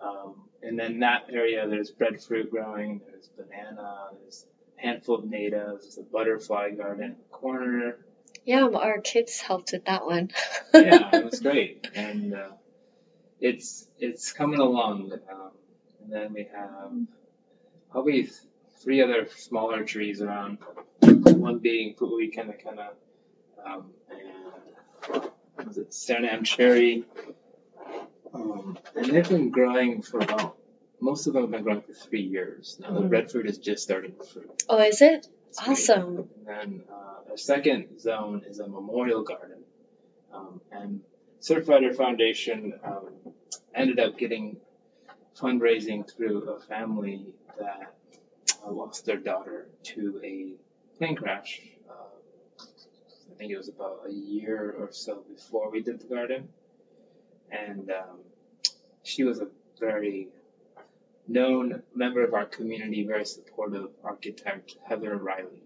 [0.00, 4.46] Um, and then that area, there's breadfruit growing, there's banana, there's
[4.78, 7.98] a handful of natives, there's a butterfly garden in the corner.
[8.44, 10.30] Yeah our kids helped with that one
[10.74, 12.50] yeah, it was great, and uh,
[13.40, 15.12] it's it's coming along.
[15.30, 15.50] Um,
[16.02, 16.92] and then we have
[17.90, 18.32] probably th-
[18.82, 20.58] three other smaller trees around.
[21.00, 22.94] One being Pu'ui kind of kind of,
[23.64, 23.90] um,
[25.58, 27.04] and was it Suriname cherry.
[28.32, 30.56] Um, and they've been growing for about
[31.00, 32.78] most of them have been growing for three years.
[32.80, 34.62] Now the red fruit is just starting to fruit.
[34.68, 35.26] oh is it.
[35.58, 39.62] Awesome And then uh, second zone is a memorial garden.
[40.32, 41.00] Um, and
[41.40, 43.08] Surfrider Foundation um,
[43.74, 44.56] ended up getting
[45.36, 47.94] fundraising through a family that
[48.64, 50.52] uh, lost their daughter to a
[50.98, 51.60] plane crash.
[51.88, 56.48] Uh, I think it was about a year or so before we did the garden.
[57.50, 58.18] And um,
[59.02, 59.48] she was a
[59.80, 60.28] very
[61.30, 65.62] known member of our community, very supportive architect, Heather Riley.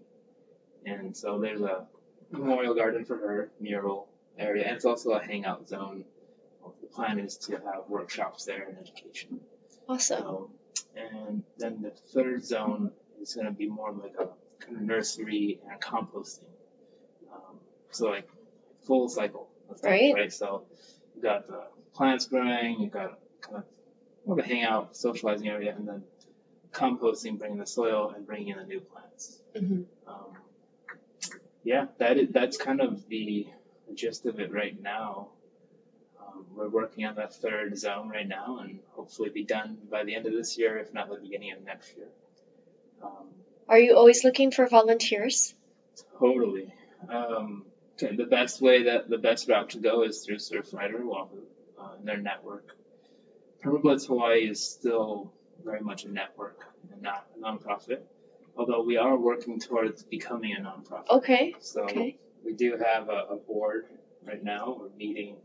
[0.85, 1.87] And so there's a
[2.31, 6.05] memorial garden for her, mural area, and it's also a hangout zone.
[6.81, 9.39] The plan is to have workshops there and education.
[9.89, 10.51] awesome So,
[10.95, 14.29] and then the third zone is going to be more like a
[14.63, 16.53] kind of nursery and composting.
[17.33, 17.57] Um,
[17.91, 18.27] so like
[18.85, 19.49] full cycle
[19.83, 20.13] Right.
[20.13, 20.33] right?
[20.33, 20.65] So
[21.13, 23.63] you've got the plants growing, you've got kind of
[24.27, 26.03] a hangout, socializing area, and then
[26.71, 29.39] composting, bringing the soil and bringing in the new plants.
[29.57, 30.33] hmm Um,
[31.63, 33.47] yeah, that is, that's kind of the
[33.93, 35.29] gist of it right now.
[36.19, 40.15] Um, we're working on that third zone right now, and hopefully be done by the
[40.15, 42.07] end of this year, if not the beginning of next year.
[43.01, 43.27] Um,
[43.67, 45.55] are you always looking for volunteers
[46.19, 46.73] totally.
[47.09, 47.65] Um,
[47.97, 51.37] the best way that the best route to go is through Surfrider Oahu
[51.79, 52.75] uh, and their network.
[53.65, 58.01] Permablitz Hawaii is still very much a network and not a nonprofit,
[58.55, 61.09] although we are working towards becoming a nonprofit.
[61.09, 63.87] okay So okay we do have a, a board
[64.23, 64.77] right now.
[64.79, 65.37] We're meeting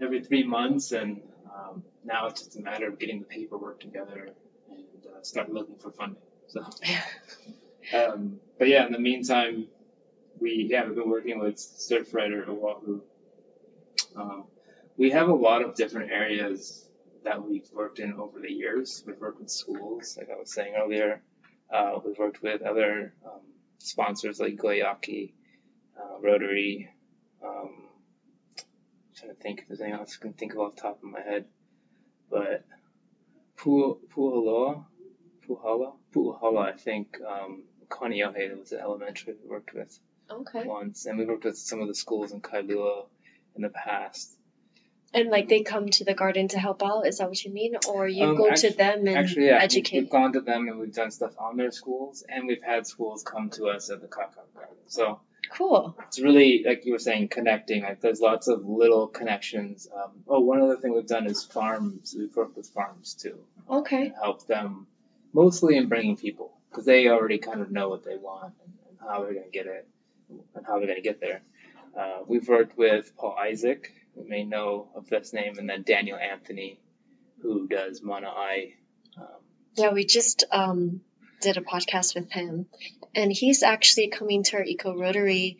[0.00, 1.20] every three months, and
[1.52, 4.28] um, now it's just a matter of getting the paperwork together
[4.70, 6.22] and uh, start looking for funding.
[6.46, 6.64] So,
[7.96, 9.66] um, but yeah, in the meantime,
[10.38, 13.00] we yeah we've been working with Surfrider Oahu.
[14.14, 14.44] Um,
[14.96, 16.86] we have a lot of different areas
[17.24, 19.02] that we've worked in over the years.
[19.06, 21.22] We've worked with schools, like I was saying earlier.
[21.72, 23.40] Uh, we've worked with other um,
[23.78, 25.32] sponsors like Goyaki,
[25.98, 26.88] uh, Rotary.
[27.44, 27.70] Um,
[28.58, 30.98] I'm trying to think if there's anything else I can think of off the top
[31.02, 31.44] of my head.
[32.30, 32.64] But
[33.56, 34.84] Puhaloa,
[35.46, 39.98] Puhala, Puhala, I think um, Kaneohe was an elementary we worked with
[40.30, 40.64] Okay.
[40.64, 43.06] once, and we worked with some of the schools in Kailua
[43.56, 44.36] in the past.
[45.12, 47.74] And like they come to the garden to help out, is that what you mean?
[47.88, 50.00] Or you Um, go actu- to them and Actually, yeah, educate?
[50.02, 53.24] we've gone to them and we've done stuff on their schools, and we've had schools
[53.24, 54.76] come to us at the Kaka'ako Garden.
[54.86, 55.20] So
[55.50, 55.96] Cool.
[56.06, 57.82] it's really like you were saying, connecting.
[57.82, 59.88] Like there's lots of little connections.
[59.92, 62.14] Um, oh, one other thing we've done is farms.
[62.16, 63.36] We've worked with farms too
[63.68, 64.12] Okay.
[64.22, 64.86] helped them
[65.32, 68.98] mostly in bringing people because they already kind of know what they want and, and
[69.00, 69.88] how they're going to get it
[70.54, 71.42] and how they're going to get there.
[71.98, 76.18] Uh, we've worked with Paul Isaac, who may know of this name, and then Daniel
[76.18, 76.80] Anthony,
[77.42, 78.74] who does Mana Ai.
[79.16, 79.26] Um,
[79.76, 81.00] Yeah, we just um,
[81.40, 82.66] did a podcast with him,
[83.14, 85.58] and he's actually coming to our Eco Rotary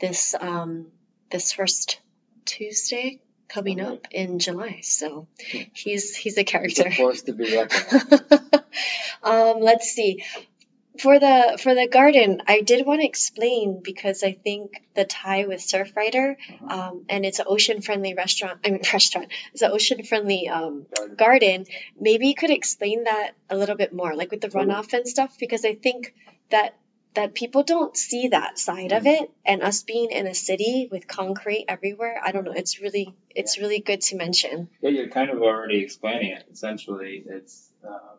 [0.00, 0.86] this um,
[1.30, 2.00] this first
[2.44, 4.80] Tuesday coming up in July.
[4.82, 5.58] So Hmm.
[5.72, 6.86] he's he's a he's character.
[6.86, 8.12] a force to be reckoned
[9.22, 10.22] um, let's see.
[10.98, 15.46] For the for the garden, I did want to explain because I think the tie
[15.46, 16.66] with Surfrider, Uh-huh.
[16.80, 18.60] um, and it's an ocean friendly restaurant.
[18.64, 19.28] I mean restaurant.
[19.52, 21.16] It's an ocean friendly um, Garden.
[21.16, 21.66] garden.
[21.98, 25.36] Maybe you could explain that a little bit more, like with the runoff and stuff,
[25.38, 26.14] because I think
[26.50, 26.74] that
[27.14, 29.22] that people don't see that side of Mm.
[29.22, 32.52] it, and us being in a city with concrete everywhere, I don't know.
[32.62, 34.68] It's really it's really good to mention.
[34.82, 36.44] Yeah, you're kind of already explaining it.
[36.52, 38.17] Essentially, it's um,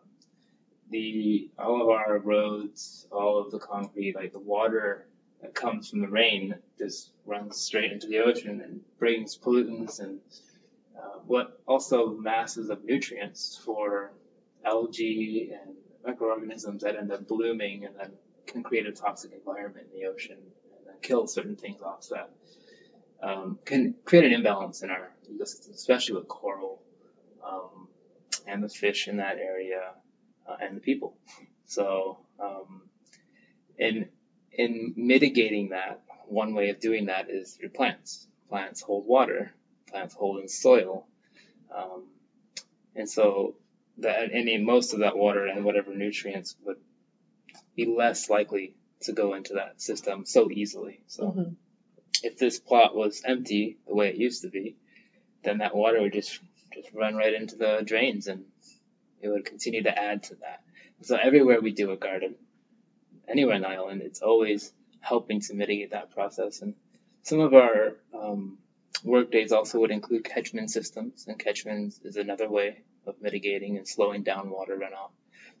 [0.90, 5.06] the all of our roads, all of the concrete, like the water
[5.40, 10.20] that comes from the rain, just runs straight into the ocean and brings pollutants and
[10.98, 14.12] uh, what also masses of nutrients for
[14.64, 15.74] algae and
[16.04, 18.10] microorganisms that end up blooming and then
[18.46, 22.06] can create a toxic environment in the ocean and then kill certain things off.
[22.10, 22.30] That
[23.22, 26.82] um, can create an imbalance in our ecosystem, especially with coral
[27.46, 27.88] um,
[28.46, 29.92] and the fish in that area
[30.50, 31.16] uh, and the people.
[31.66, 32.82] So, um,
[33.78, 34.08] in
[34.52, 38.26] in mitigating that, one way of doing that is through plants.
[38.48, 39.52] Plants hold water.
[39.88, 41.06] Plants hold in soil,
[41.74, 42.04] um,
[42.94, 43.56] and so
[43.98, 46.78] that any most of that water and whatever nutrients would
[47.74, 51.00] be less likely to go into that system so easily.
[51.06, 51.56] So Mhm.
[52.22, 54.76] if this plot was empty the way it used to be,
[55.42, 56.40] then that water would just
[56.72, 58.44] just run right into the drains and
[59.20, 60.62] it would continue to add to that.
[61.02, 62.34] So everywhere we do a garden,
[63.28, 66.62] anywhere in the island, it's always helping to mitigate that process.
[66.62, 66.74] And
[67.22, 68.58] some of our um,
[69.04, 73.88] work days also would include catchment systems, and catchments is another way of mitigating and
[73.88, 75.10] slowing down water runoff.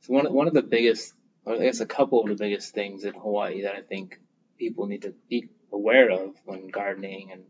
[0.02, 1.12] So one one of the biggest,
[1.44, 4.18] or I guess a couple of the biggest things in Hawaii that I think
[4.58, 7.44] people need to be aware of when gardening and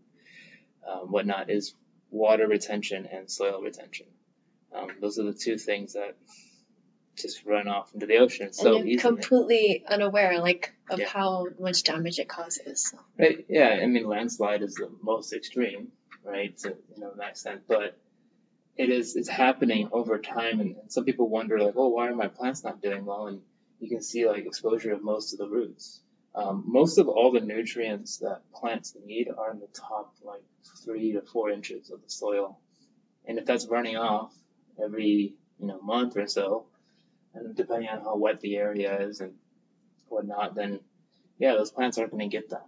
[0.89, 1.75] um, whatnot is
[2.11, 4.07] water retention and soil retention.
[4.73, 6.17] Um, those are the two things that
[7.17, 9.17] just run off into the ocean so and you're easily.
[9.17, 11.09] completely unaware, like of Yeah.
[11.09, 12.91] how much damage it causes.
[12.91, 12.99] So.
[13.19, 13.45] Right.
[13.49, 13.79] Yeah.
[13.83, 15.93] I mean, landslide is the most extreme,
[16.25, 16.57] right?
[16.59, 17.97] To, you know, in that sense but
[18.77, 22.15] it is it's happening over time, and, and some people wonder like, oh, why are
[22.15, 23.27] my plants not doing well?
[23.27, 23.43] And
[23.79, 26.01] you can see like exposure of most of the roots.
[26.35, 30.43] Um, most of all the nutrients that plants need are in the top like
[30.85, 32.59] three to four inches of the soil,
[33.27, 34.33] and if that's running off
[34.83, 36.67] every you know month or so,
[37.35, 39.35] and depending on how wet the area is and
[40.09, 40.81] whatnot, then
[41.39, 42.67] yeah, those plants aren't going to get that.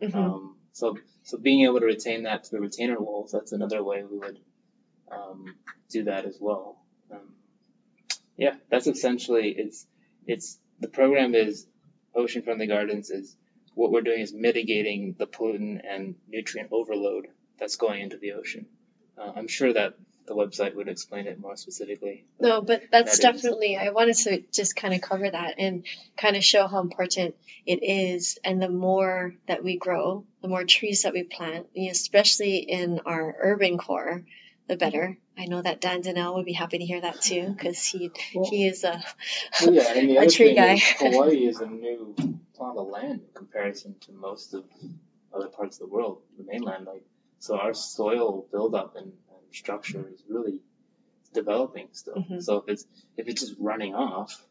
[0.00, 0.14] Mhm.
[0.14, 4.02] Um, so, so being able to retain that to the retainer walls, that's another way
[4.04, 4.38] we would
[5.10, 5.54] um,
[5.90, 6.82] do that as well.
[7.10, 7.34] Um,
[8.36, 9.86] yeah, that's essentially it's
[10.26, 11.66] it's the program is
[12.14, 13.36] Ocean Friendly Gardens is
[13.74, 17.28] what we're doing is mitigating the pollutant and nutrient overload
[17.58, 18.66] that's going into the ocean.
[19.16, 19.94] Uh, I'm sure that
[20.26, 22.24] the website would explain it more specifically.
[22.40, 25.84] No, but that's That is- definitely, I wanted to just kind of cover that and
[26.16, 27.34] kind of show how important
[27.66, 28.38] it is.
[28.44, 32.58] And the more that we grow, the more trees that we plant, you know, especially
[32.58, 34.24] in our urban core,
[34.68, 35.18] the better.
[35.36, 38.48] I know that Dan Dinell would be happy to hear that too, because he, Well-
[38.48, 39.02] he is a,
[39.62, 40.74] Well, yeah, and the a other tree thing guy.
[40.74, 42.14] is Hawaii is a new
[42.54, 44.64] plot of land in comparison to most of
[45.34, 46.86] other parts of the world, the mainland.
[46.86, 47.02] Like,
[47.38, 49.12] so our soil buildup and, and
[49.52, 50.60] structure is really
[51.32, 52.14] developing still.
[52.16, 52.42] Mhm.
[52.42, 52.86] So if it's
[53.16, 54.44] if it's just running off,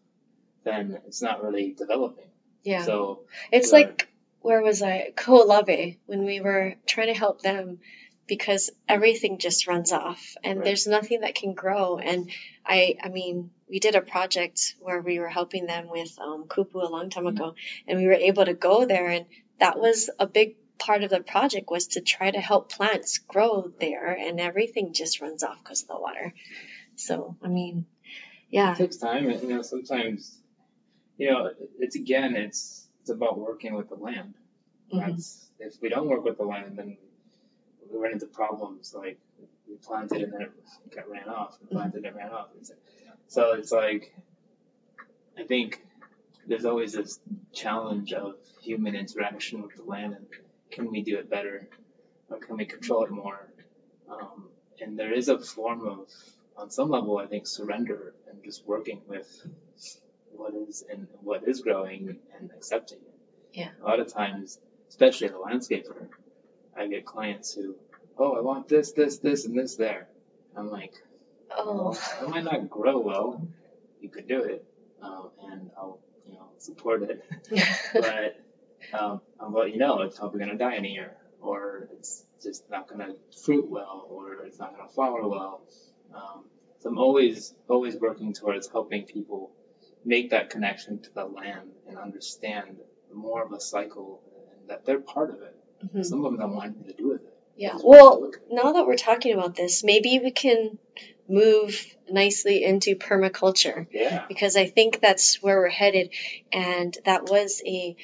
[0.63, 2.29] then it's not really developing.
[2.63, 2.83] yeah.
[2.83, 4.07] So It's like
[4.41, 5.11] where was I?
[5.15, 7.79] Kaho'olawe when we were trying to help them
[8.27, 10.65] because everything just runs off and Right.
[10.65, 11.97] there's nothing that can grow.
[11.97, 12.31] And
[12.65, 16.75] I, I mean, we did a project where we were helping them with um, kupu
[16.81, 17.55] a long time ago,
[17.87, 19.25] and we were able to go there, and
[19.59, 23.71] that was a big part of the project was to try to help plants grow
[23.79, 26.33] there, and everything just runs off because of the water.
[26.95, 27.85] So, I mean,
[28.49, 30.37] yeah, It takes time, and you know sometimes,
[31.17, 34.33] you know, it's again, it's it's about working with the land.
[34.91, 35.47] Mhm.
[35.59, 36.97] If we don't work with the land, then
[37.91, 39.19] we run into problems like
[39.67, 40.51] we planted and then it
[40.95, 41.57] got ran off.
[41.61, 42.49] We planted and it ran off.
[43.27, 44.13] So it's like
[45.37, 45.81] I think
[46.47, 47.19] there's always this
[47.53, 50.25] challenge of human interaction with the land and
[50.71, 51.67] can we do it better
[52.29, 53.47] or can we control it more?
[54.09, 54.49] Um,
[54.79, 56.07] and there is a form of,
[56.57, 59.47] on some level, I think, surrender and just working with
[60.31, 63.59] what is and what is growing and accepting it.
[63.59, 63.69] Yeah.
[63.81, 64.59] A lot of times,
[64.89, 66.07] especially as a landscaper,
[66.75, 67.75] I get clients who,
[68.17, 70.07] oh, I want this, this, this, and this there.
[70.55, 70.93] I'm like,
[71.55, 73.45] oh, well, it might not grow well.
[73.99, 74.65] You could do it,
[75.01, 77.23] um, and I'll, you know, support it.
[77.93, 78.39] but
[78.97, 82.69] um, Let you know it's probably going to die in a year, or it's just
[82.69, 85.61] not going to fruit well, or it's not going to flower well.
[86.13, 86.45] Um,
[86.79, 89.51] so I'm always, always working towards helping people
[90.03, 92.77] make that connection to the land and understand
[93.13, 94.21] more of a cycle
[94.59, 95.55] and that they're part of it.
[95.85, 96.05] Mhm.
[96.05, 97.33] Some of them don't want anything to do with it.
[97.55, 97.73] Yeah.
[97.73, 98.53] Just want to Well, look at it.
[98.63, 100.79] now that we're talking about this, maybe we can
[101.27, 104.25] move nicely into permaculture yeah.
[104.27, 106.09] because I think that's where we're headed.
[106.51, 107.95] And that was a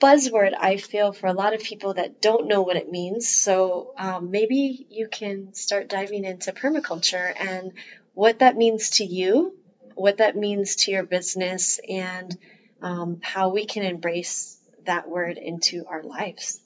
[0.00, 3.28] buzzword, I feel, for a lot of people that don't know what it means.
[3.28, 7.72] So um, maybe you can start diving into permaculture and
[8.14, 9.56] what that means to you,
[9.94, 12.36] what that means to your business, and
[12.82, 16.60] um, how we can embrace that word into our lives.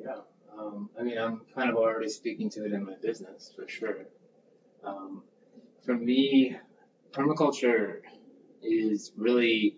[0.00, 0.20] Yeah.
[0.58, 4.06] Um, I mean, I'm kind of already speaking to it in my business for sure.
[4.84, 5.22] Um,
[5.84, 6.56] for me,
[7.12, 8.00] permaculture
[8.62, 9.76] is really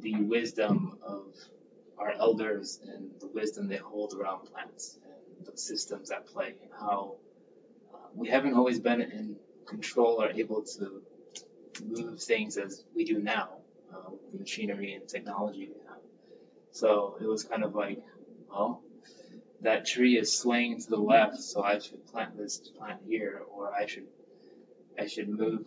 [0.00, 1.34] the wisdom of
[1.98, 6.70] our elders and the wisdom they hold around plants and the systems at play and
[6.78, 7.16] how
[7.94, 9.36] uh, we haven't always been in
[9.66, 11.02] control or able to
[11.84, 13.48] move things as we do now
[13.92, 15.98] uh, with the machinery and technology we have.
[16.72, 18.02] So it was kind of like,
[18.50, 18.82] well,
[19.62, 23.74] that tree is swaying to the left, so I should plant this plant here, or
[23.74, 24.06] I should
[24.98, 25.66] I should move,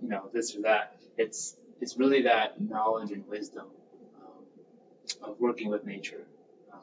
[0.00, 0.96] you know, this or that.
[1.16, 3.66] It's it's really that knowledge and wisdom
[5.22, 6.26] of working with nature.
[6.72, 6.80] Um,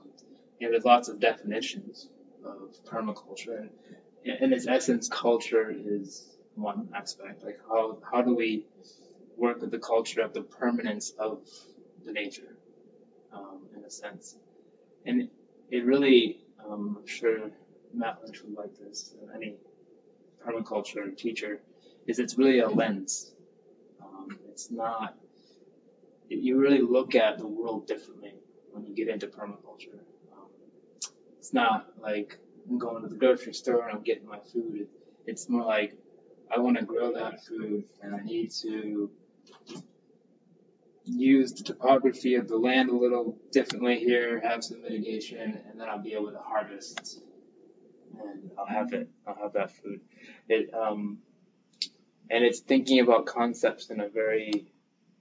[0.67, 2.07] know, there's lots of definitions
[2.45, 3.67] of permaculture,
[4.25, 7.43] and in its essence, culture is one aspect.
[7.43, 8.65] Like how how do we
[9.37, 11.39] work with the culture of the permanence of
[12.05, 12.55] the nature,
[13.33, 14.35] um, in a sense,
[15.05, 15.29] and
[15.69, 17.51] it really, um, I'm sure
[17.93, 19.55] Matt Lynch would like this, and any
[20.45, 21.61] permaculture teacher,
[22.05, 23.31] is it's really a lens.
[24.01, 25.15] Um, it's not,
[26.29, 28.33] you really look at the world differently
[28.71, 29.99] when you get into permaculture.
[30.31, 30.47] Um,
[31.37, 32.37] it's not like
[32.69, 34.87] I'm going to the grocery store and I'm getting my food.
[35.25, 35.95] It's more like
[36.55, 39.09] I want to grow that food and I need to
[41.05, 45.89] use the topography of the land a little differently here, have some mitigation, and then
[45.89, 47.21] I'll be able to harvest,
[48.19, 49.09] and I'll have it.
[49.27, 49.99] I'll have that food.
[50.47, 51.19] It um,
[52.29, 54.65] and it's thinking about concepts in a very,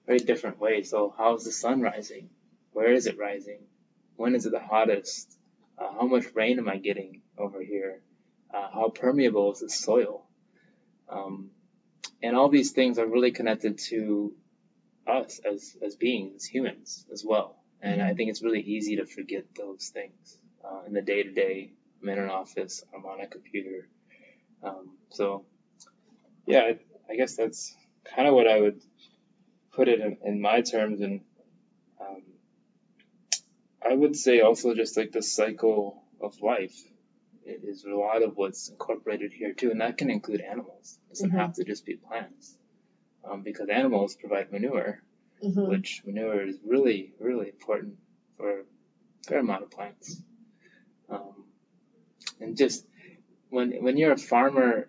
[0.07, 0.83] very different way.
[0.83, 2.31] So how's the sun rising?
[2.73, 3.61] Where is it rising?
[4.17, 5.39] When is it the hottest?
[5.79, 8.01] Uh, how much rain am I getting over here?
[8.53, 10.27] Uh, how permeable is the soil?
[11.09, 11.51] Um,
[12.23, 14.35] and all these things are really connected to
[15.07, 17.57] us as, as beings, as humans as well.
[17.81, 21.33] And I think it's really easy to forget those things uh, in the day to
[21.33, 21.73] day.
[22.01, 23.89] I'm in an office, I'm on a computer.
[24.63, 25.45] Um, so,
[26.47, 26.79] yeah, I,
[27.11, 27.75] I guess that's
[28.05, 28.81] kind of what I would
[29.73, 31.01] put it in, in my terms.
[31.01, 31.21] And
[32.01, 32.23] um,
[33.85, 36.75] I would say also just like the cycle of life
[37.45, 39.71] is a lot of what's incorporated here too.
[39.71, 41.39] And that can include animals, it doesn't Mhm.
[41.39, 42.57] have to just be plants
[43.25, 45.03] um, because animals provide manure,
[45.43, 45.69] Mhm.
[45.69, 47.97] which manure is really, really important
[48.37, 48.65] for a
[49.27, 50.23] fair amount of plants.
[51.09, 51.45] Um,
[52.41, 52.87] and just
[53.51, 54.89] when when you're a farmer,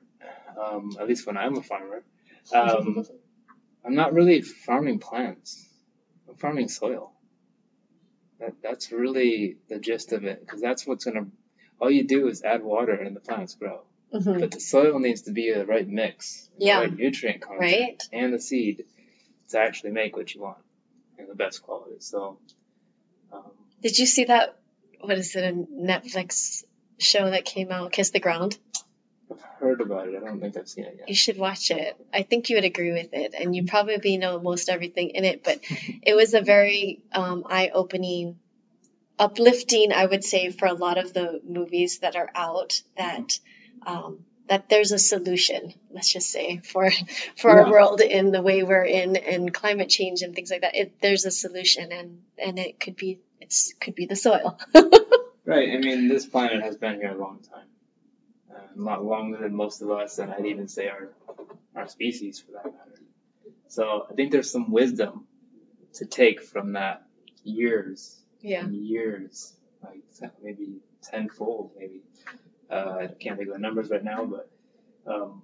[0.57, 2.03] um, at least when I'm a farmer,
[2.53, 3.05] um,
[3.85, 5.67] I'm not really farming plants.
[6.27, 7.11] I'm farming soil.
[8.39, 11.27] That that's really the gist of it, because that's what's gonna.
[11.79, 13.81] All you do is add water and the plants grow.
[14.13, 14.39] Mhm.
[14.39, 16.81] But the soil needs to be the right mix, Yeah.
[16.81, 18.03] the right nutrient content, Right?
[18.11, 18.85] and the seed
[19.49, 20.59] to actually make what you want
[21.17, 21.95] and the best quality.
[21.99, 22.37] So,
[23.31, 24.59] um, Did you see that?
[25.01, 25.43] What is it?
[25.43, 26.63] A Netflix
[26.99, 28.57] show that came out, Kiss the Ground?
[29.33, 30.15] I've heard about it.
[30.15, 31.09] I don't think I've seen it yet.
[31.09, 31.95] You should watch it.
[32.13, 35.43] I think you would agree with it, and you probably know most everything in it.
[35.43, 35.59] But
[36.01, 38.37] it was a very um, eye-opening,
[39.19, 42.81] uplifting, I would say, for a lot of the movies that are out.
[42.97, 43.39] That
[43.85, 44.19] um,
[44.49, 45.73] that there's a solution.
[45.91, 46.89] Let's just say for
[47.37, 47.63] for Yeah.
[47.63, 50.75] our world in the way we're in and climate change and things like that.
[50.75, 54.59] It, there's a solution, and and it could be it's could be the soil.
[55.45, 55.71] Right.
[55.71, 57.67] I mean, this planet has been here a long time.
[58.75, 61.09] A lot longer than most of us, and I'd even say our
[61.75, 63.01] our species, for that matter.
[63.67, 65.27] So I think there's some wisdom
[65.93, 67.05] to take from that
[67.43, 68.67] years yeah.
[68.67, 69.53] years,
[69.83, 70.03] like
[70.43, 72.01] maybe tenfold, maybe.
[72.69, 74.49] Uh, I can't think of the numbers right now, but
[75.07, 75.41] um,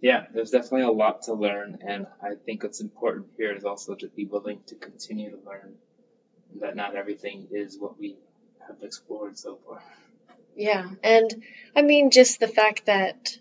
[0.00, 3.94] yeah, there's definitely a lot to learn, and I think what's important here is also
[3.94, 5.74] to be willing to continue to learn
[6.60, 8.16] that not everything is what we
[8.66, 9.82] have explored so far.
[10.58, 11.42] Yeah, and
[11.76, 13.38] I mean, just the fact that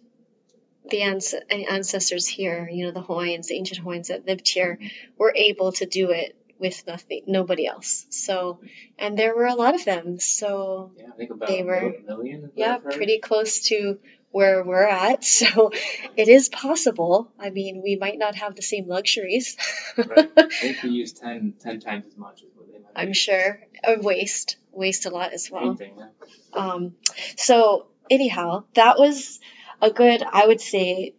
[0.90, 4.80] the ancestors here, you know, the Hawaiians, the ancient Hawaiians that lived here,
[5.18, 8.06] were able to do it with nothing, nobody else.
[8.10, 8.60] So,
[8.98, 10.20] and there were a lot of them.
[10.20, 12.52] So, Yeah, I think about They were- mil- million.
[12.56, 14.00] yeah, pretty close to
[14.38, 15.24] where we're at.
[15.38, 15.72] So,
[16.16, 17.32] it is possible.
[17.40, 19.58] I mean, we might not have the same luxuries.
[19.98, 20.30] Right.
[20.52, 22.92] Think we use 10, 10 times as much as what they might.
[22.96, 23.60] I'm sure.
[23.98, 25.76] Waste, waste a lot as well.
[25.76, 26.08] Thing, yeah.
[26.54, 26.96] Um,
[27.36, 29.40] so anyhow, that was
[29.82, 31.14] a good, I would say,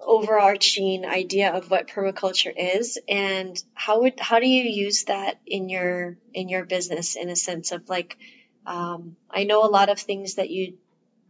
[0.00, 5.68] overarching idea of what permaculture is, and how would how do you use that in
[5.68, 8.18] your in your business in a sense of like,
[8.66, 10.74] um, I know a lot of things that you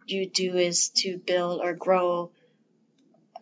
[0.07, 2.31] you do is to build or grow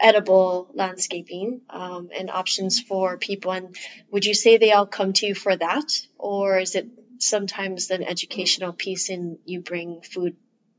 [0.00, 3.76] edible landscaping um, and options for people and
[4.10, 5.84] would you say they all come to you for that
[6.18, 6.88] or is it
[7.18, 10.34] sometimes an educational piece and you bring food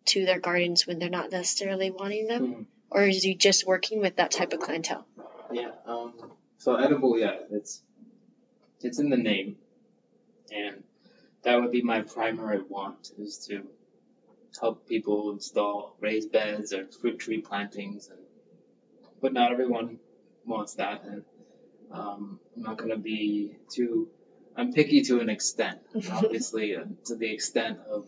[0.05, 2.65] to their gardens when they're not necessarily wanting them Mhm.
[2.89, 5.05] or is you just working with that type of clientele
[5.53, 5.71] Yeah.
[5.85, 6.13] Um,
[6.57, 7.81] so edible, yeah, it's
[8.81, 9.57] it's in the name,
[10.51, 10.83] and
[11.43, 13.65] that would be my primary want is to
[14.59, 18.19] help people install raised beds or fruit tree plantings, and
[19.21, 19.99] but not everyone
[20.45, 21.23] wants that, and
[21.91, 24.09] um, I'm not going to be too.
[24.55, 25.79] I'm picky to an extent,
[26.11, 28.07] obviously, uh, to the extent of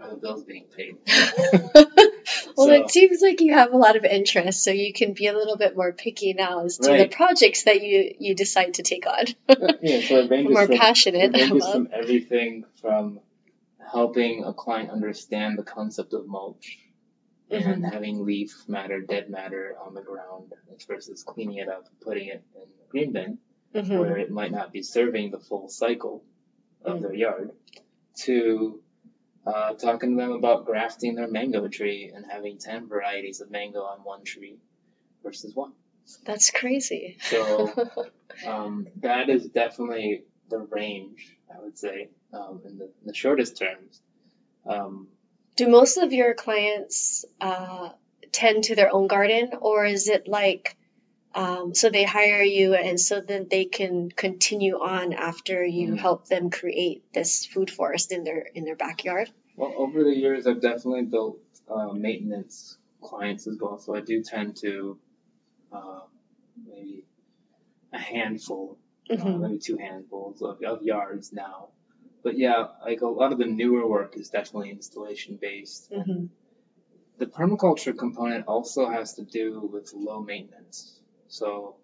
[0.00, 0.96] are the bills being paid.
[2.56, 5.26] well So- it seems like you have a lot of interest so you can be
[5.26, 8.82] a little bit more picky now as to the projects that you you decide to
[8.82, 9.24] take on
[9.82, 13.20] yeah, so it ranges more from, passionate It ranges about from everything from
[13.94, 16.78] helping a client understand the concept of mulch
[17.50, 20.52] and having leaf matter, dead matter on the ground
[20.88, 23.38] versus cleaning it up, and putting it in the green bin
[23.72, 23.98] Mhm.
[24.00, 26.24] where it might not be serving the full cycle
[26.82, 27.02] of Mm.
[27.02, 27.50] their yard,
[28.16, 28.80] to
[29.46, 33.82] uh, talking to them about grafting their mango tree and having 10 varieties of mango
[33.82, 34.58] on one tree
[35.22, 35.72] versus one.
[36.24, 37.18] That's crazy.
[37.20, 37.68] So
[38.46, 43.58] um, that is definitely the range, I would say, um, in, the, in the shortest
[43.58, 44.00] terms.
[44.66, 45.08] Um,
[45.56, 47.90] Do most of your clients uh,
[48.32, 50.76] tend to their own garden, or is it like
[51.34, 55.98] um, so they hire you and so then they can continue on after you Mhm.
[55.98, 59.30] help them create this food forest in their in their backyard?
[59.56, 64.22] well, over the years, I've definitely built uh, maintenance clients as well, so I do
[64.22, 64.98] tend to
[65.72, 66.00] uh,
[66.66, 67.04] maybe
[67.92, 68.78] a handful,
[69.10, 69.40] uh, Mhm.
[69.40, 71.68] maybe two handfuls of, of yards now.
[72.24, 75.92] But yeah, like a lot of the newer work is definitely installation based.
[75.92, 76.30] Mhm.
[77.18, 81.00] The permaculture component also has to do with low maintenance.
[81.28, 81.76] So,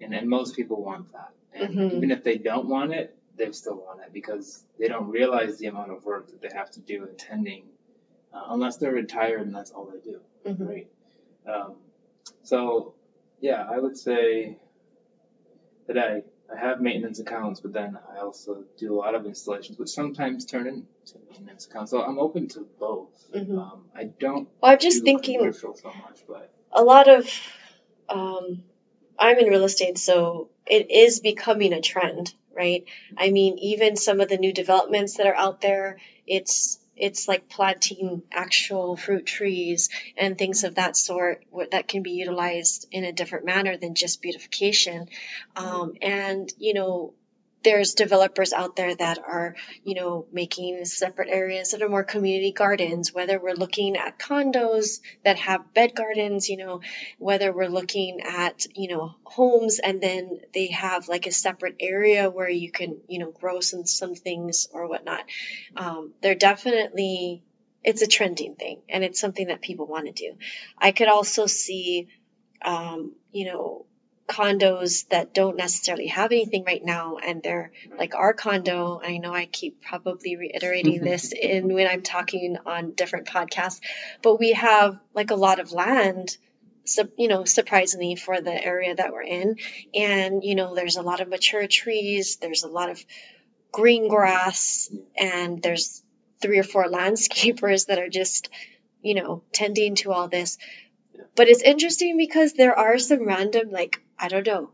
[0.00, 1.32] and, and most people want that.
[1.52, 1.92] And Mhm.
[1.92, 5.66] even if they don't want it, they still want it because they don't realize the
[5.66, 7.64] amount of work that they have to do attending,
[8.32, 10.68] uh, unless they're retired and that's all they do, Mhm.
[10.68, 10.88] right?
[11.46, 11.76] Um,
[12.42, 12.94] so,
[13.40, 14.58] yeah, I would say
[15.86, 16.22] that I,
[16.52, 20.44] I have maintenance accounts, but then I also do a lot of installations, which sometimes
[20.44, 21.90] turn into maintenance accounts.
[21.90, 23.08] So I'm open to both.
[23.32, 23.58] Mhm.
[23.58, 27.28] Um, I don't Well, I'm just thinking commercial so much, but a lot of
[28.08, 28.62] um,
[29.18, 32.84] I'm in real estate, so it is becoming a trend, right?
[33.16, 37.48] I mean, even some of the new developments that are out there, it's it's like
[37.48, 43.12] planting actual fruit trees and things of that sort that can be utilized in a
[43.12, 45.08] different manner than just beautification.
[45.56, 47.14] Um, and you know,
[47.66, 52.52] there's developers out there that are, you know, making separate areas that are more community
[52.52, 56.80] gardens, whether we're looking at condos that have bed gardens, you know,
[57.18, 62.30] whether we're looking at, you know, homes and then they have like a separate area
[62.30, 65.24] where you can, you know, grow some, some things or whatnot.
[65.76, 67.42] Um, they're definitely
[67.82, 70.38] it's a trending thing and it's something that people want to do.
[70.78, 72.06] I could also see,
[72.62, 73.86] um, you know,
[74.28, 79.00] condos that don't necessarily have anything right now and they're like our condo.
[79.02, 81.04] I know i keep probably reiterating mm-hmm.
[81.04, 83.80] this in when i'm talking on different podcasts
[84.22, 86.36] but we have like a lot of land
[86.86, 89.56] so, you know surprisingly for the area that we're in.
[89.94, 93.04] And you know there's a lot of mature trees there's a lot of
[93.72, 96.02] green grass and there's
[96.40, 98.48] three or four landscapers that are just
[99.02, 100.58] you know tending to all this.
[101.34, 104.70] But it's interesting because there are some random like I don't know,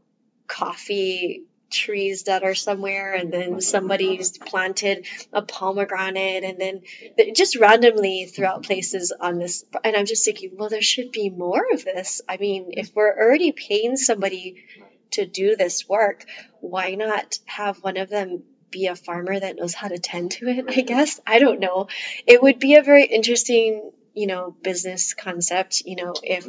[0.47, 6.82] coffee trees that are somewhere and then somebody's planted a pomegranate and then
[7.34, 11.64] just randomly throughout places on this and i'm just thinking well there should be more
[11.72, 12.20] of this.
[12.28, 14.64] I mean if we're already paying somebody
[15.12, 16.26] to do this work
[16.61, 20.49] why not have one of them be a farmer that knows how to tend to
[20.49, 21.20] it i guess?
[21.26, 21.88] I don't know.
[22.26, 26.47] It would be a very interesting you know business concept you know if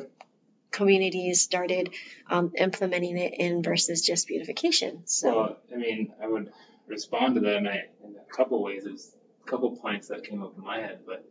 [0.73, 1.91] communities started
[2.29, 5.03] um, implementing it in versus just beautification.
[5.05, 6.51] So, well, I mean, I would
[6.87, 8.83] respond to that in a, in a couple ways.
[8.83, 9.15] There's
[9.45, 11.23] a couple points that came up in my head, but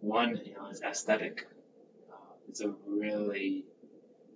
[0.00, 1.46] one, you know, is aesthetic.
[2.12, 2.16] Uh,
[2.48, 3.64] it's a really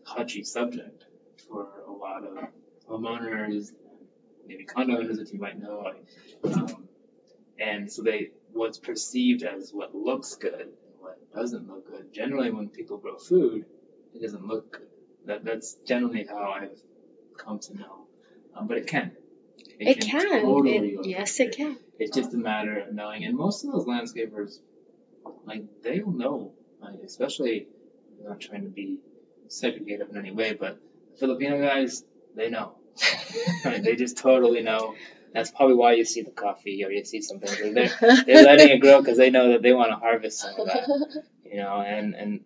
[0.07, 1.05] touchy subject
[1.49, 2.49] for a lot of
[2.89, 3.73] homeowners,
[4.47, 5.93] maybe condo owners that you might know.
[6.45, 6.89] Um,
[7.59, 12.13] and so they, what's perceived as what looks good and what doesn't look good.
[12.13, 13.67] Generally, when people grow food,
[14.17, 14.81] it doesn't look.
[15.27, 16.79] That that's generally how I've
[17.37, 18.07] come to know.
[18.55, 19.13] Um, but it can.
[19.79, 20.21] It, it can.
[20.21, 20.43] can.
[20.43, 21.77] Totally it, yes, it can.
[21.99, 23.25] It's just a matter of knowing.
[23.25, 24.59] And most of those landscapers,
[25.45, 26.53] like they'll know.
[26.81, 27.67] Like, especially,
[28.19, 28.99] I'm not trying to be
[29.49, 30.79] segregative in any way, but
[31.19, 32.05] Filipino guys,
[32.35, 32.75] they know.
[33.65, 34.95] They just totally know.
[35.33, 37.75] That's probably why you see the coffee or you see something.
[37.75, 37.91] They're,
[38.27, 40.89] they're letting it grow because they know that they want to harvest some of that.
[41.47, 42.41] You know, and and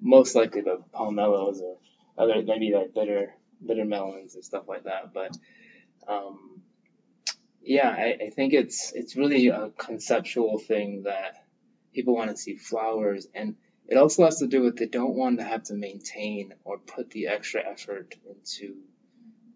[0.00, 1.78] most likely the pomelos or
[2.18, 3.34] other maybe like bitter
[3.64, 5.12] bitter melons and stuff like that.
[5.12, 5.36] But
[6.08, 6.62] um,
[7.62, 11.44] yeah, I, I think it's it's really a conceptual thing that
[11.94, 13.56] people want to see flowers and
[13.90, 17.10] it also has to do with they don't want to have to maintain or put
[17.10, 18.76] the extra effort into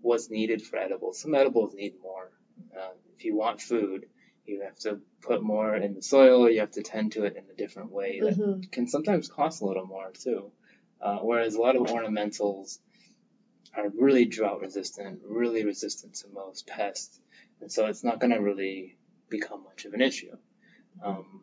[0.03, 1.21] what's needed for edibles.
[1.21, 2.33] Some edibles need more.
[2.77, 4.07] Uh, if you want food,
[4.47, 6.51] you have to put more in the soil.
[6.51, 8.61] You have to tend to it in a different way that mm-hmm.
[8.71, 10.51] can sometimes cost a little more too.
[11.01, 12.79] Uh, whereas a lot of ornamentals
[13.77, 17.21] are really drought resistant, really resistant to most pests,
[17.61, 18.97] and so it's not going to really
[19.29, 20.37] become much of an issue.
[21.03, 21.43] Um,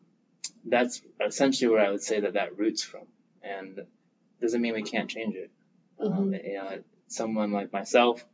[0.66, 3.06] that's essentially where I would say that that roots from,
[3.44, 3.82] and
[4.42, 5.52] doesn't mean we can't change it.
[6.00, 6.22] Um, mm-hmm.
[6.22, 8.26] Um, you know, someone like myself,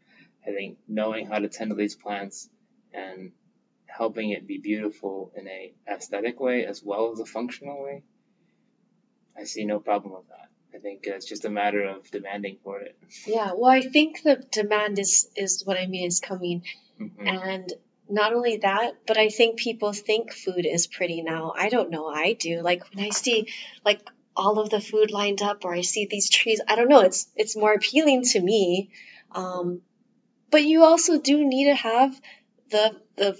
[0.47, 2.49] I think knowing how to tend to these plants
[2.93, 3.31] and
[3.97, 8.03] helping it be beautiful in a aesthetic way as well as a functional way,
[9.35, 10.49] I see no problem with that.
[10.75, 12.97] I think it's just a matter of demanding for it.
[13.25, 16.63] Yeah, well, I think the demand is is what I mean is coming,
[16.99, 17.27] mm-hmm.
[17.27, 17.73] and
[18.09, 21.53] not only that, but I think people think food is pretty now.
[21.55, 22.61] I don't know, I do.
[22.61, 23.47] Like when I see
[23.83, 24.01] like
[24.35, 27.01] all of the food lined up, or I see these trees, I don't know.
[27.01, 28.91] It's it's more appealing to me.
[29.31, 29.81] Um,
[30.51, 32.21] but you also do need to have
[32.69, 33.39] the the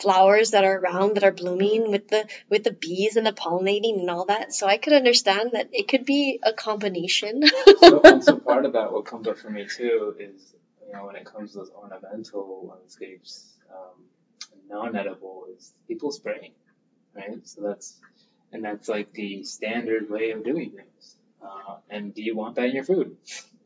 [0.00, 4.00] flowers that are around that are blooming with the with the bees and the pollinating
[4.00, 4.52] and all that.
[4.54, 7.42] So I could understand that it could be a combination.
[7.78, 10.54] so, and so part of that, what comes up for me too, is
[10.86, 14.04] you know when it comes to those ornamental landscapes, um,
[14.68, 16.52] non-edible is people spraying,
[17.14, 17.46] right?
[17.46, 17.96] So that's
[18.52, 21.16] and that's like the standard way of doing things.
[21.42, 23.16] Uh, and do you want that in your food?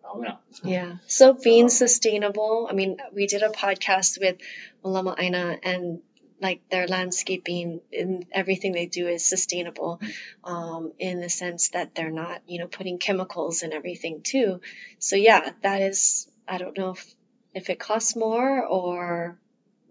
[0.04, 0.36] Oh no.
[0.64, 0.96] Yeah.
[1.06, 2.66] So being so, sustainable.
[2.68, 4.36] I mean, we did a podcast with
[4.84, 6.00] Malama Aina, and
[6.42, 10.00] like their landscaping and everything they do is sustainable
[10.44, 14.60] um, in the sense that they're not you know putting chemicals and everything too.
[14.98, 17.14] So yeah that is i don't know if,
[17.54, 19.38] if it costs more or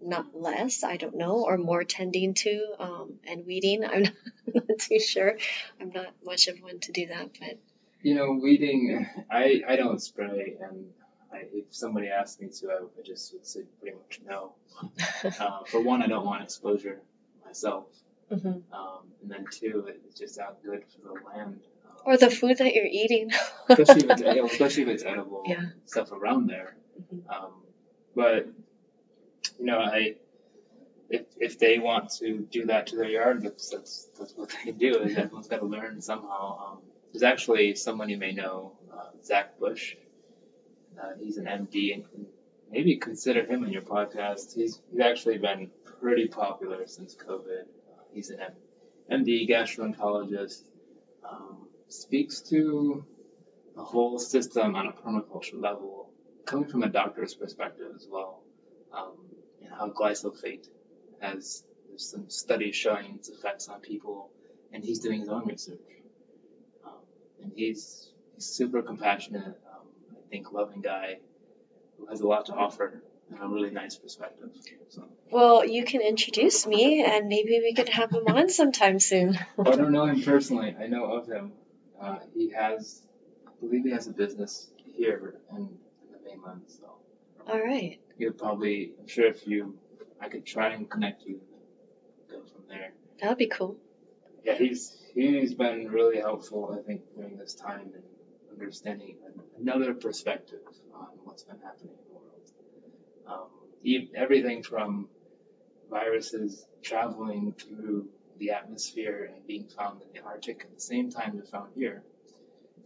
[0.02, 3.84] not less i don't know or more tending to um, and weeding.
[3.92, 4.12] I'm not,
[4.54, 5.38] not too sure.
[5.80, 7.58] I'm not much of one to do that but
[8.02, 10.86] you know weeding i i don't spray and
[11.32, 14.54] I, if somebody asked me to, I, I just would say pretty much no.
[15.40, 17.00] uh, for one, I don't want exposure
[17.44, 17.86] myself.
[18.30, 18.48] Mm-hmm.
[18.72, 21.60] Um, and then two, it's just not good for the land.
[21.86, 23.30] Um, or the food that you're eating.
[23.68, 25.66] especially, if it's, especially if it's edible yeah.
[25.84, 26.76] stuff around there.
[27.00, 27.30] Mm-hmm.
[27.30, 27.52] Um,
[28.14, 28.48] but,
[29.58, 30.16] you know, I,
[31.10, 34.72] if, if they want to do that to their yard, that's, that's, that's what they
[34.72, 35.00] do.
[35.00, 36.72] Everyone's got to learn somehow.
[36.72, 36.78] Um,
[37.12, 39.96] there's actually someone you may know, uh, Zach Bush.
[41.00, 42.26] Uh, he's an MD, and
[42.70, 44.54] maybe consider him in your podcast.
[44.54, 45.70] He's, he's actually been
[46.00, 47.62] pretty popular since COVID.
[47.62, 48.40] Uh, he's an
[49.10, 50.62] MD gastroenterologist,
[51.28, 53.04] um, speaks to
[53.74, 56.10] the whole system on a permaculture level,
[56.44, 58.42] coming from a doctor's perspective as well,
[58.92, 59.16] um,
[59.62, 60.68] and how glyphosate
[61.20, 64.30] has there's some studies showing its effects on people,
[64.72, 65.78] and he's doing his own research.
[66.86, 66.92] Um,
[67.42, 69.60] and he's, he's super compassionate,
[70.32, 71.18] think, loving guy
[71.98, 74.50] who has a lot to offer and a really nice perspective.
[74.88, 75.04] So.
[75.30, 79.38] Well, you can introduce me, and maybe we could have him on sometime soon.
[79.58, 80.74] I don't know him personally.
[80.78, 81.52] I know of him.
[82.00, 83.02] Uh, he has,
[83.46, 85.68] I believe, he has a business here in, in
[86.12, 86.62] the mainland.
[86.66, 86.86] So.
[87.46, 88.00] All right.
[88.18, 89.78] You'd probably, I'm sure if you,
[90.20, 91.40] I could try and connect you,
[92.30, 92.92] go from there.
[93.20, 93.76] That'd be cool.
[94.44, 96.76] Yeah, he's he's been really helpful.
[96.76, 98.02] I think during this time in
[98.62, 99.16] understanding
[99.60, 100.60] another perspective
[100.94, 102.50] on what's been happening in the world.
[103.26, 105.08] Um, everything from
[105.90, 108.08] viruses traveling through
[108.38, 112.02] the atmosphere and being found in the Arctic at the same time they're found here,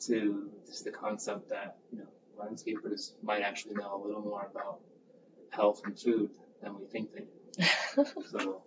[0.01, 2.09] to just the concept that you know
[2.39, 4.81] landscapers might actually know a little more about
[5.51, 6.31] health and food
[6.62, 8.05] than we think they do.
[8.31, 8.62] so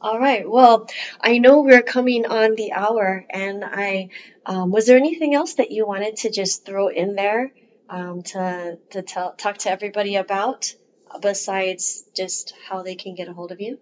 [0.00, 0.48] all right.
[0.48, 0.88] Well,
[1.20, 4.10] I know we're coming on the hour, and I
[4.44, 7.52] um, was there anything else that you wanted to just throw in there
[7.88, 10.74] um, to to tell, talk to everybody about
[11.20, 13.78] besides just how they can get a hold of you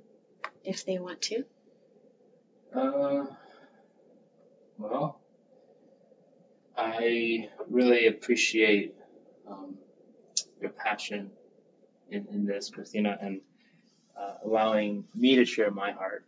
[0.64, 1.44] if they want to?
[2.74, 3.26] Uh,
[4.78, 5.20] well,
[6.76, 8.94] I really appreciate
[9.48, 9.76] um,
[10.60, 11.30] your passion
[12.10, 13.40] in, in this, Christina, and
[14.16, 16.24] uh, allowing me to share my heart.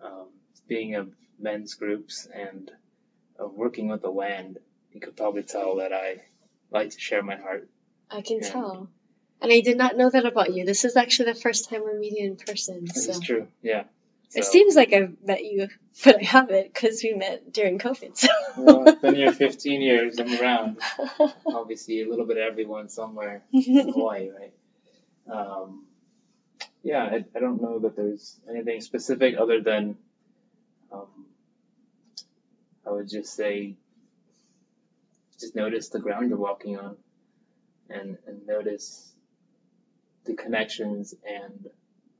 [0.00, 0.26] Um,
[0.68, 2.70] being of men's groups and
[3.38, 4.58] of working with the land,
[4.92, 6.22] you could probably tell that I
[6.70, 7.68] like to share my heart.
[8.10, 8.88] I can and tell.
[9.40, 10.64] And I did not know that about you.
[10.64, 12.84] This is actually the first time we're meeting in person.
[12.86, 13.12] This so.
[13.12, 13.84] is true, yeah.
[14.28, 14.40] So.
[14.40, 15.68] It seems like I've met you,
[16.04, 18.16] but I haven't because we met during COVID.
[18.16, 18.28] So.
[18.58, 20.18] well, I've been here 15 years.
[20.18, 20.78] I'm around.
[21.46, 24.52] Obviously, a little bit of everyone somewhere in Hawaii, right?
[25.30, 25.84] Um,
[26.86, 29.96] yeah, I, I don't know that there's anything specific other than
[30.92, 31.26] um,
[32.86, 33.74] I would just say
[35.40, 36.96] just notice the ground you're walking on
[37.90, 39.12] and, and notice
[40.26, 41.66] the connections and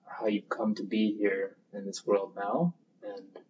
[0.05, 3.45] how you've come to be here in this world now and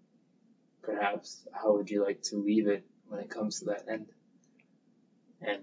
[0.83, 4.07] perhaps how would you like to leave it when it comes to that end
[5.41, 5.63] and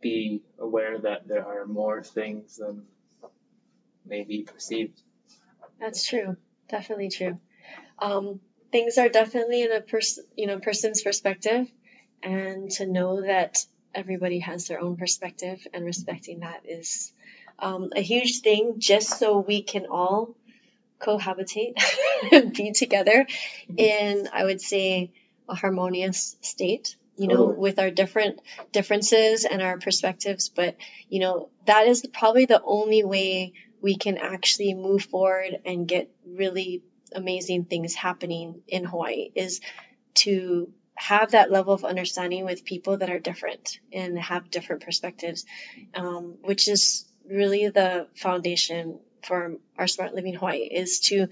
[0.00, 2.86] be aware that there are more things than
[4.10, 5.00] may be perceived.
[5.78, 6.36] That's true.
[6.68, 7.38] Definitely true.
[7.98, 8.40] Um,
[8.72, 11.68] things are definitely in a person, you know, person's perspective,
[12.22, 17.12] and to know that everybody has their own perspective and respecting that is
[17.58, 18.74] um, a huge thing.
[18.78, 20.36] Just so we can all
[21.00, 21.82] cohabitate
[22.32, 23.26] and be together
[23.70, 23.78] mm-hmm.
[23.78, 25.12] in, I would say,
[25.48, 27.58] a harmonious state you know, totally.
[27.58, 28.40] with our different
[28.72, 30.48] differences and our perspectives.
[30.48, 30.76] But,
[31.10, 33.52] you know, that is probably the only way
[33.82, 36.82] we can actually move forward and get really
[37.14, 39.60] amazing things happening in Hawaii is
[40.14, 45.46] to have that level of understanding with people that are different and have different perspectives,
[45.94, 51.28] um, which is really the foundation for our smart living Hawaii is to,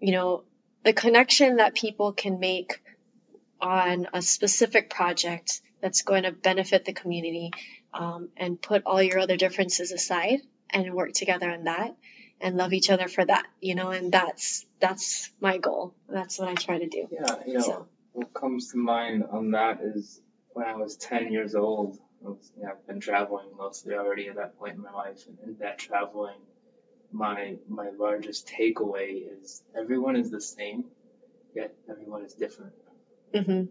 [0.00, 0.44] you know,
[0.82, 2.82] the connection that people can make
[3.60, 7.52] on a specific project that's going to benefit the community
[7.92, 10.40] um, and put all your other differences aside
[10.74, 11.96] and work together on that
[12.40, 15.94] and love each other for that, you know, and that's that's my goal.
[16.08, 17.08] That's what I try to do.
[17.10, 17.88] Yeah, you know, so.
[18.12, 20.20] what comes to mind on that is
[20.52, 24.28] when I was 10 years old, I was, you know, I've been traveling mostly already
[24.28, 26.38] at that point in my life, and in that traveling,
[27.12, 30.84] my my largest takeaway is everyone is the same,
[31.54, 32.72] yet everyone is different.
[33.32, 33.64] Mm-hmm.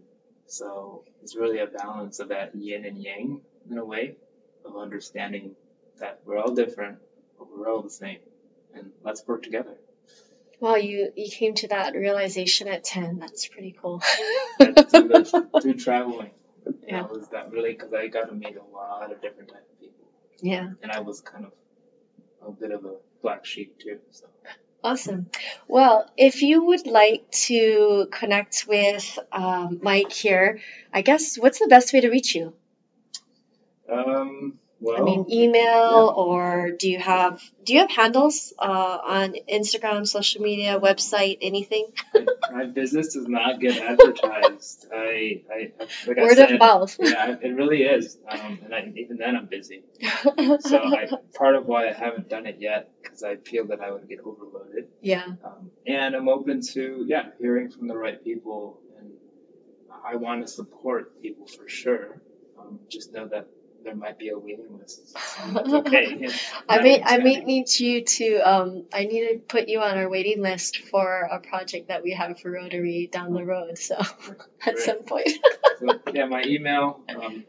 [0.46, 3.40] So it's really a balance of that yin and yang
[3.70, 4.16] in a way
[4.64, 5.56] of understanding
[5.98, 6.98] that we're all different,
[7.38, 8.18] but we're all the same,
[8.74, 9.74] and let's work together.
[10.60, 13.18] Well, you you came to that realization at ten.
[13.18, 14.02] That's pretty cool.
[14.60, 15.24] through,
[15.62, 16.30] through traveling,
[16.86, 19.66] yeah, that was that really because I got to meet a lot of different type
[19.72, 20.06] of people.
[20.40, 21.52] Yeah, and I was kind of
[22.46, 23.98] a bit of a black sheep too.
[24.10, 24.26] So.
[24.82, 25.30] Awesome.
[25.66, 30.60] Well, if you would like to connect with um, Mike here,
[30.92, 32.52] I guess what's the best way to reach you?
[33.90, 39.34] Um, Well, I mean, email or do you have do you have handles uh, on
[39.50, 41.86] Instagram, social media, website, anything?
[42.52, 44.86] my business does not get advertised.
[44.92, 45.72] I, I
[46.06, 46.96] like I said, of mouth.
[47.00, 48.18] Yeah, it really is.
[48.28, 49.84] Um, and I, even then, I'm busy.
[50.60, 53.90] So I, part of why I haven't done it yet because I feel that I
[53.90, 54.88] would get overloaded.
[55.00, 55.24] yeah.
[55.42, 59.12] Um, and I'm open to yeah hearing from the right people, and
[60.04, 62.20] I want to support people for sure.
[62.58, 63.48] Um, just know that
[63.84, 65.16] there might be a waiting list.
[65.56, 66.28] Okay.
[66.68, 70.08] I may I may need you to um I need to put you on our
[70.08, 73.78] waiting list for a project that we have for Rotary down the road.
[73.78, 73.96] So
[74.66, 75.30] at some point.
[75.78, 77.44] So, yeah, my email um,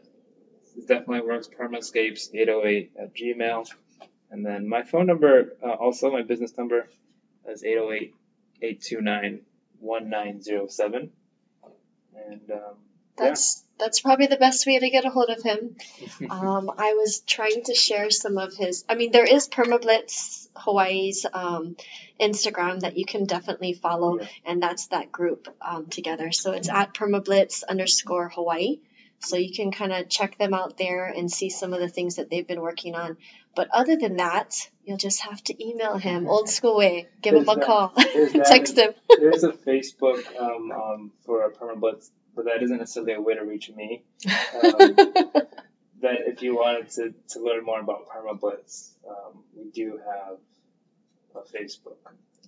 [0.76, 1.48] it definitely works.
[1.48, 3.68] Permascapes808 at Gmail.
[4.30, 6.88] And then my phone number, uh, also my business number,
[7.48, 8.14] is 808
[8.60, 9.40] 829
[9.80, 11.12] 1907.
[12.28, 12.76] And um,
[13.16, 15.76] That's that's probably the best way to get a hold of him.
[16.30, 18.84] Um, I was trying to share some of his.
[18.88, 21.76] I mean, there is Permablitz Hawaii's um,
[22.20, 24.26] Instagram that you can definitely follow, Yeah.
[24.46, 26.32] and that's that group um, together.
[26.32, 28.78] So it's at Permablitz underscore Hawaii.
[29.18, 32.16] So you can kind of check them out there and see some of the things
[32.16, 33.16] that they've been working on.
[33.54, 34.54] But other than that,
[34.84, 37.08] you'll just have to email him, old school way.
[37.22, 38.92] Give him a that- call, there's text him.
[39.18, 43.70] There's a Facebook um, um, for Permablitz, but that isn't necessarily a way to reach
[43.70, 44.04] me.
[44.62, 44.94] Um,
[46.02, 50.36] that if you wanted to, to learn more about Permablitz, um, we do have
[51.34, 51.96] a Facebook.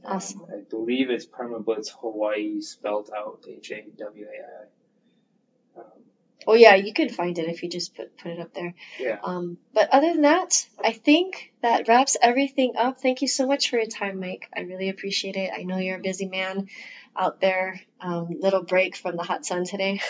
[0.04, 0.46] Awesome.
[0.52, 5.80] I believe it's Permablitz Hawaii spelled out H A W A I.
[5.80, 6.02] Um,
[6.46, 8.74] Oh yeah, you can find it if you just put put it up there.
[8.98, 9.18] Yeah.
[9.22, 13.00] Um, but other than that, I think that wraps everything up.
[13.00, 14.48] Thank you so much for your time, Mike.
[14.56, 15.50] I really appreciate it.
[15.54, 16.68] I know you're a busy man
[17.16, 17.80] out there.
[18.00, 20.00] Um, little break from the hot sun today.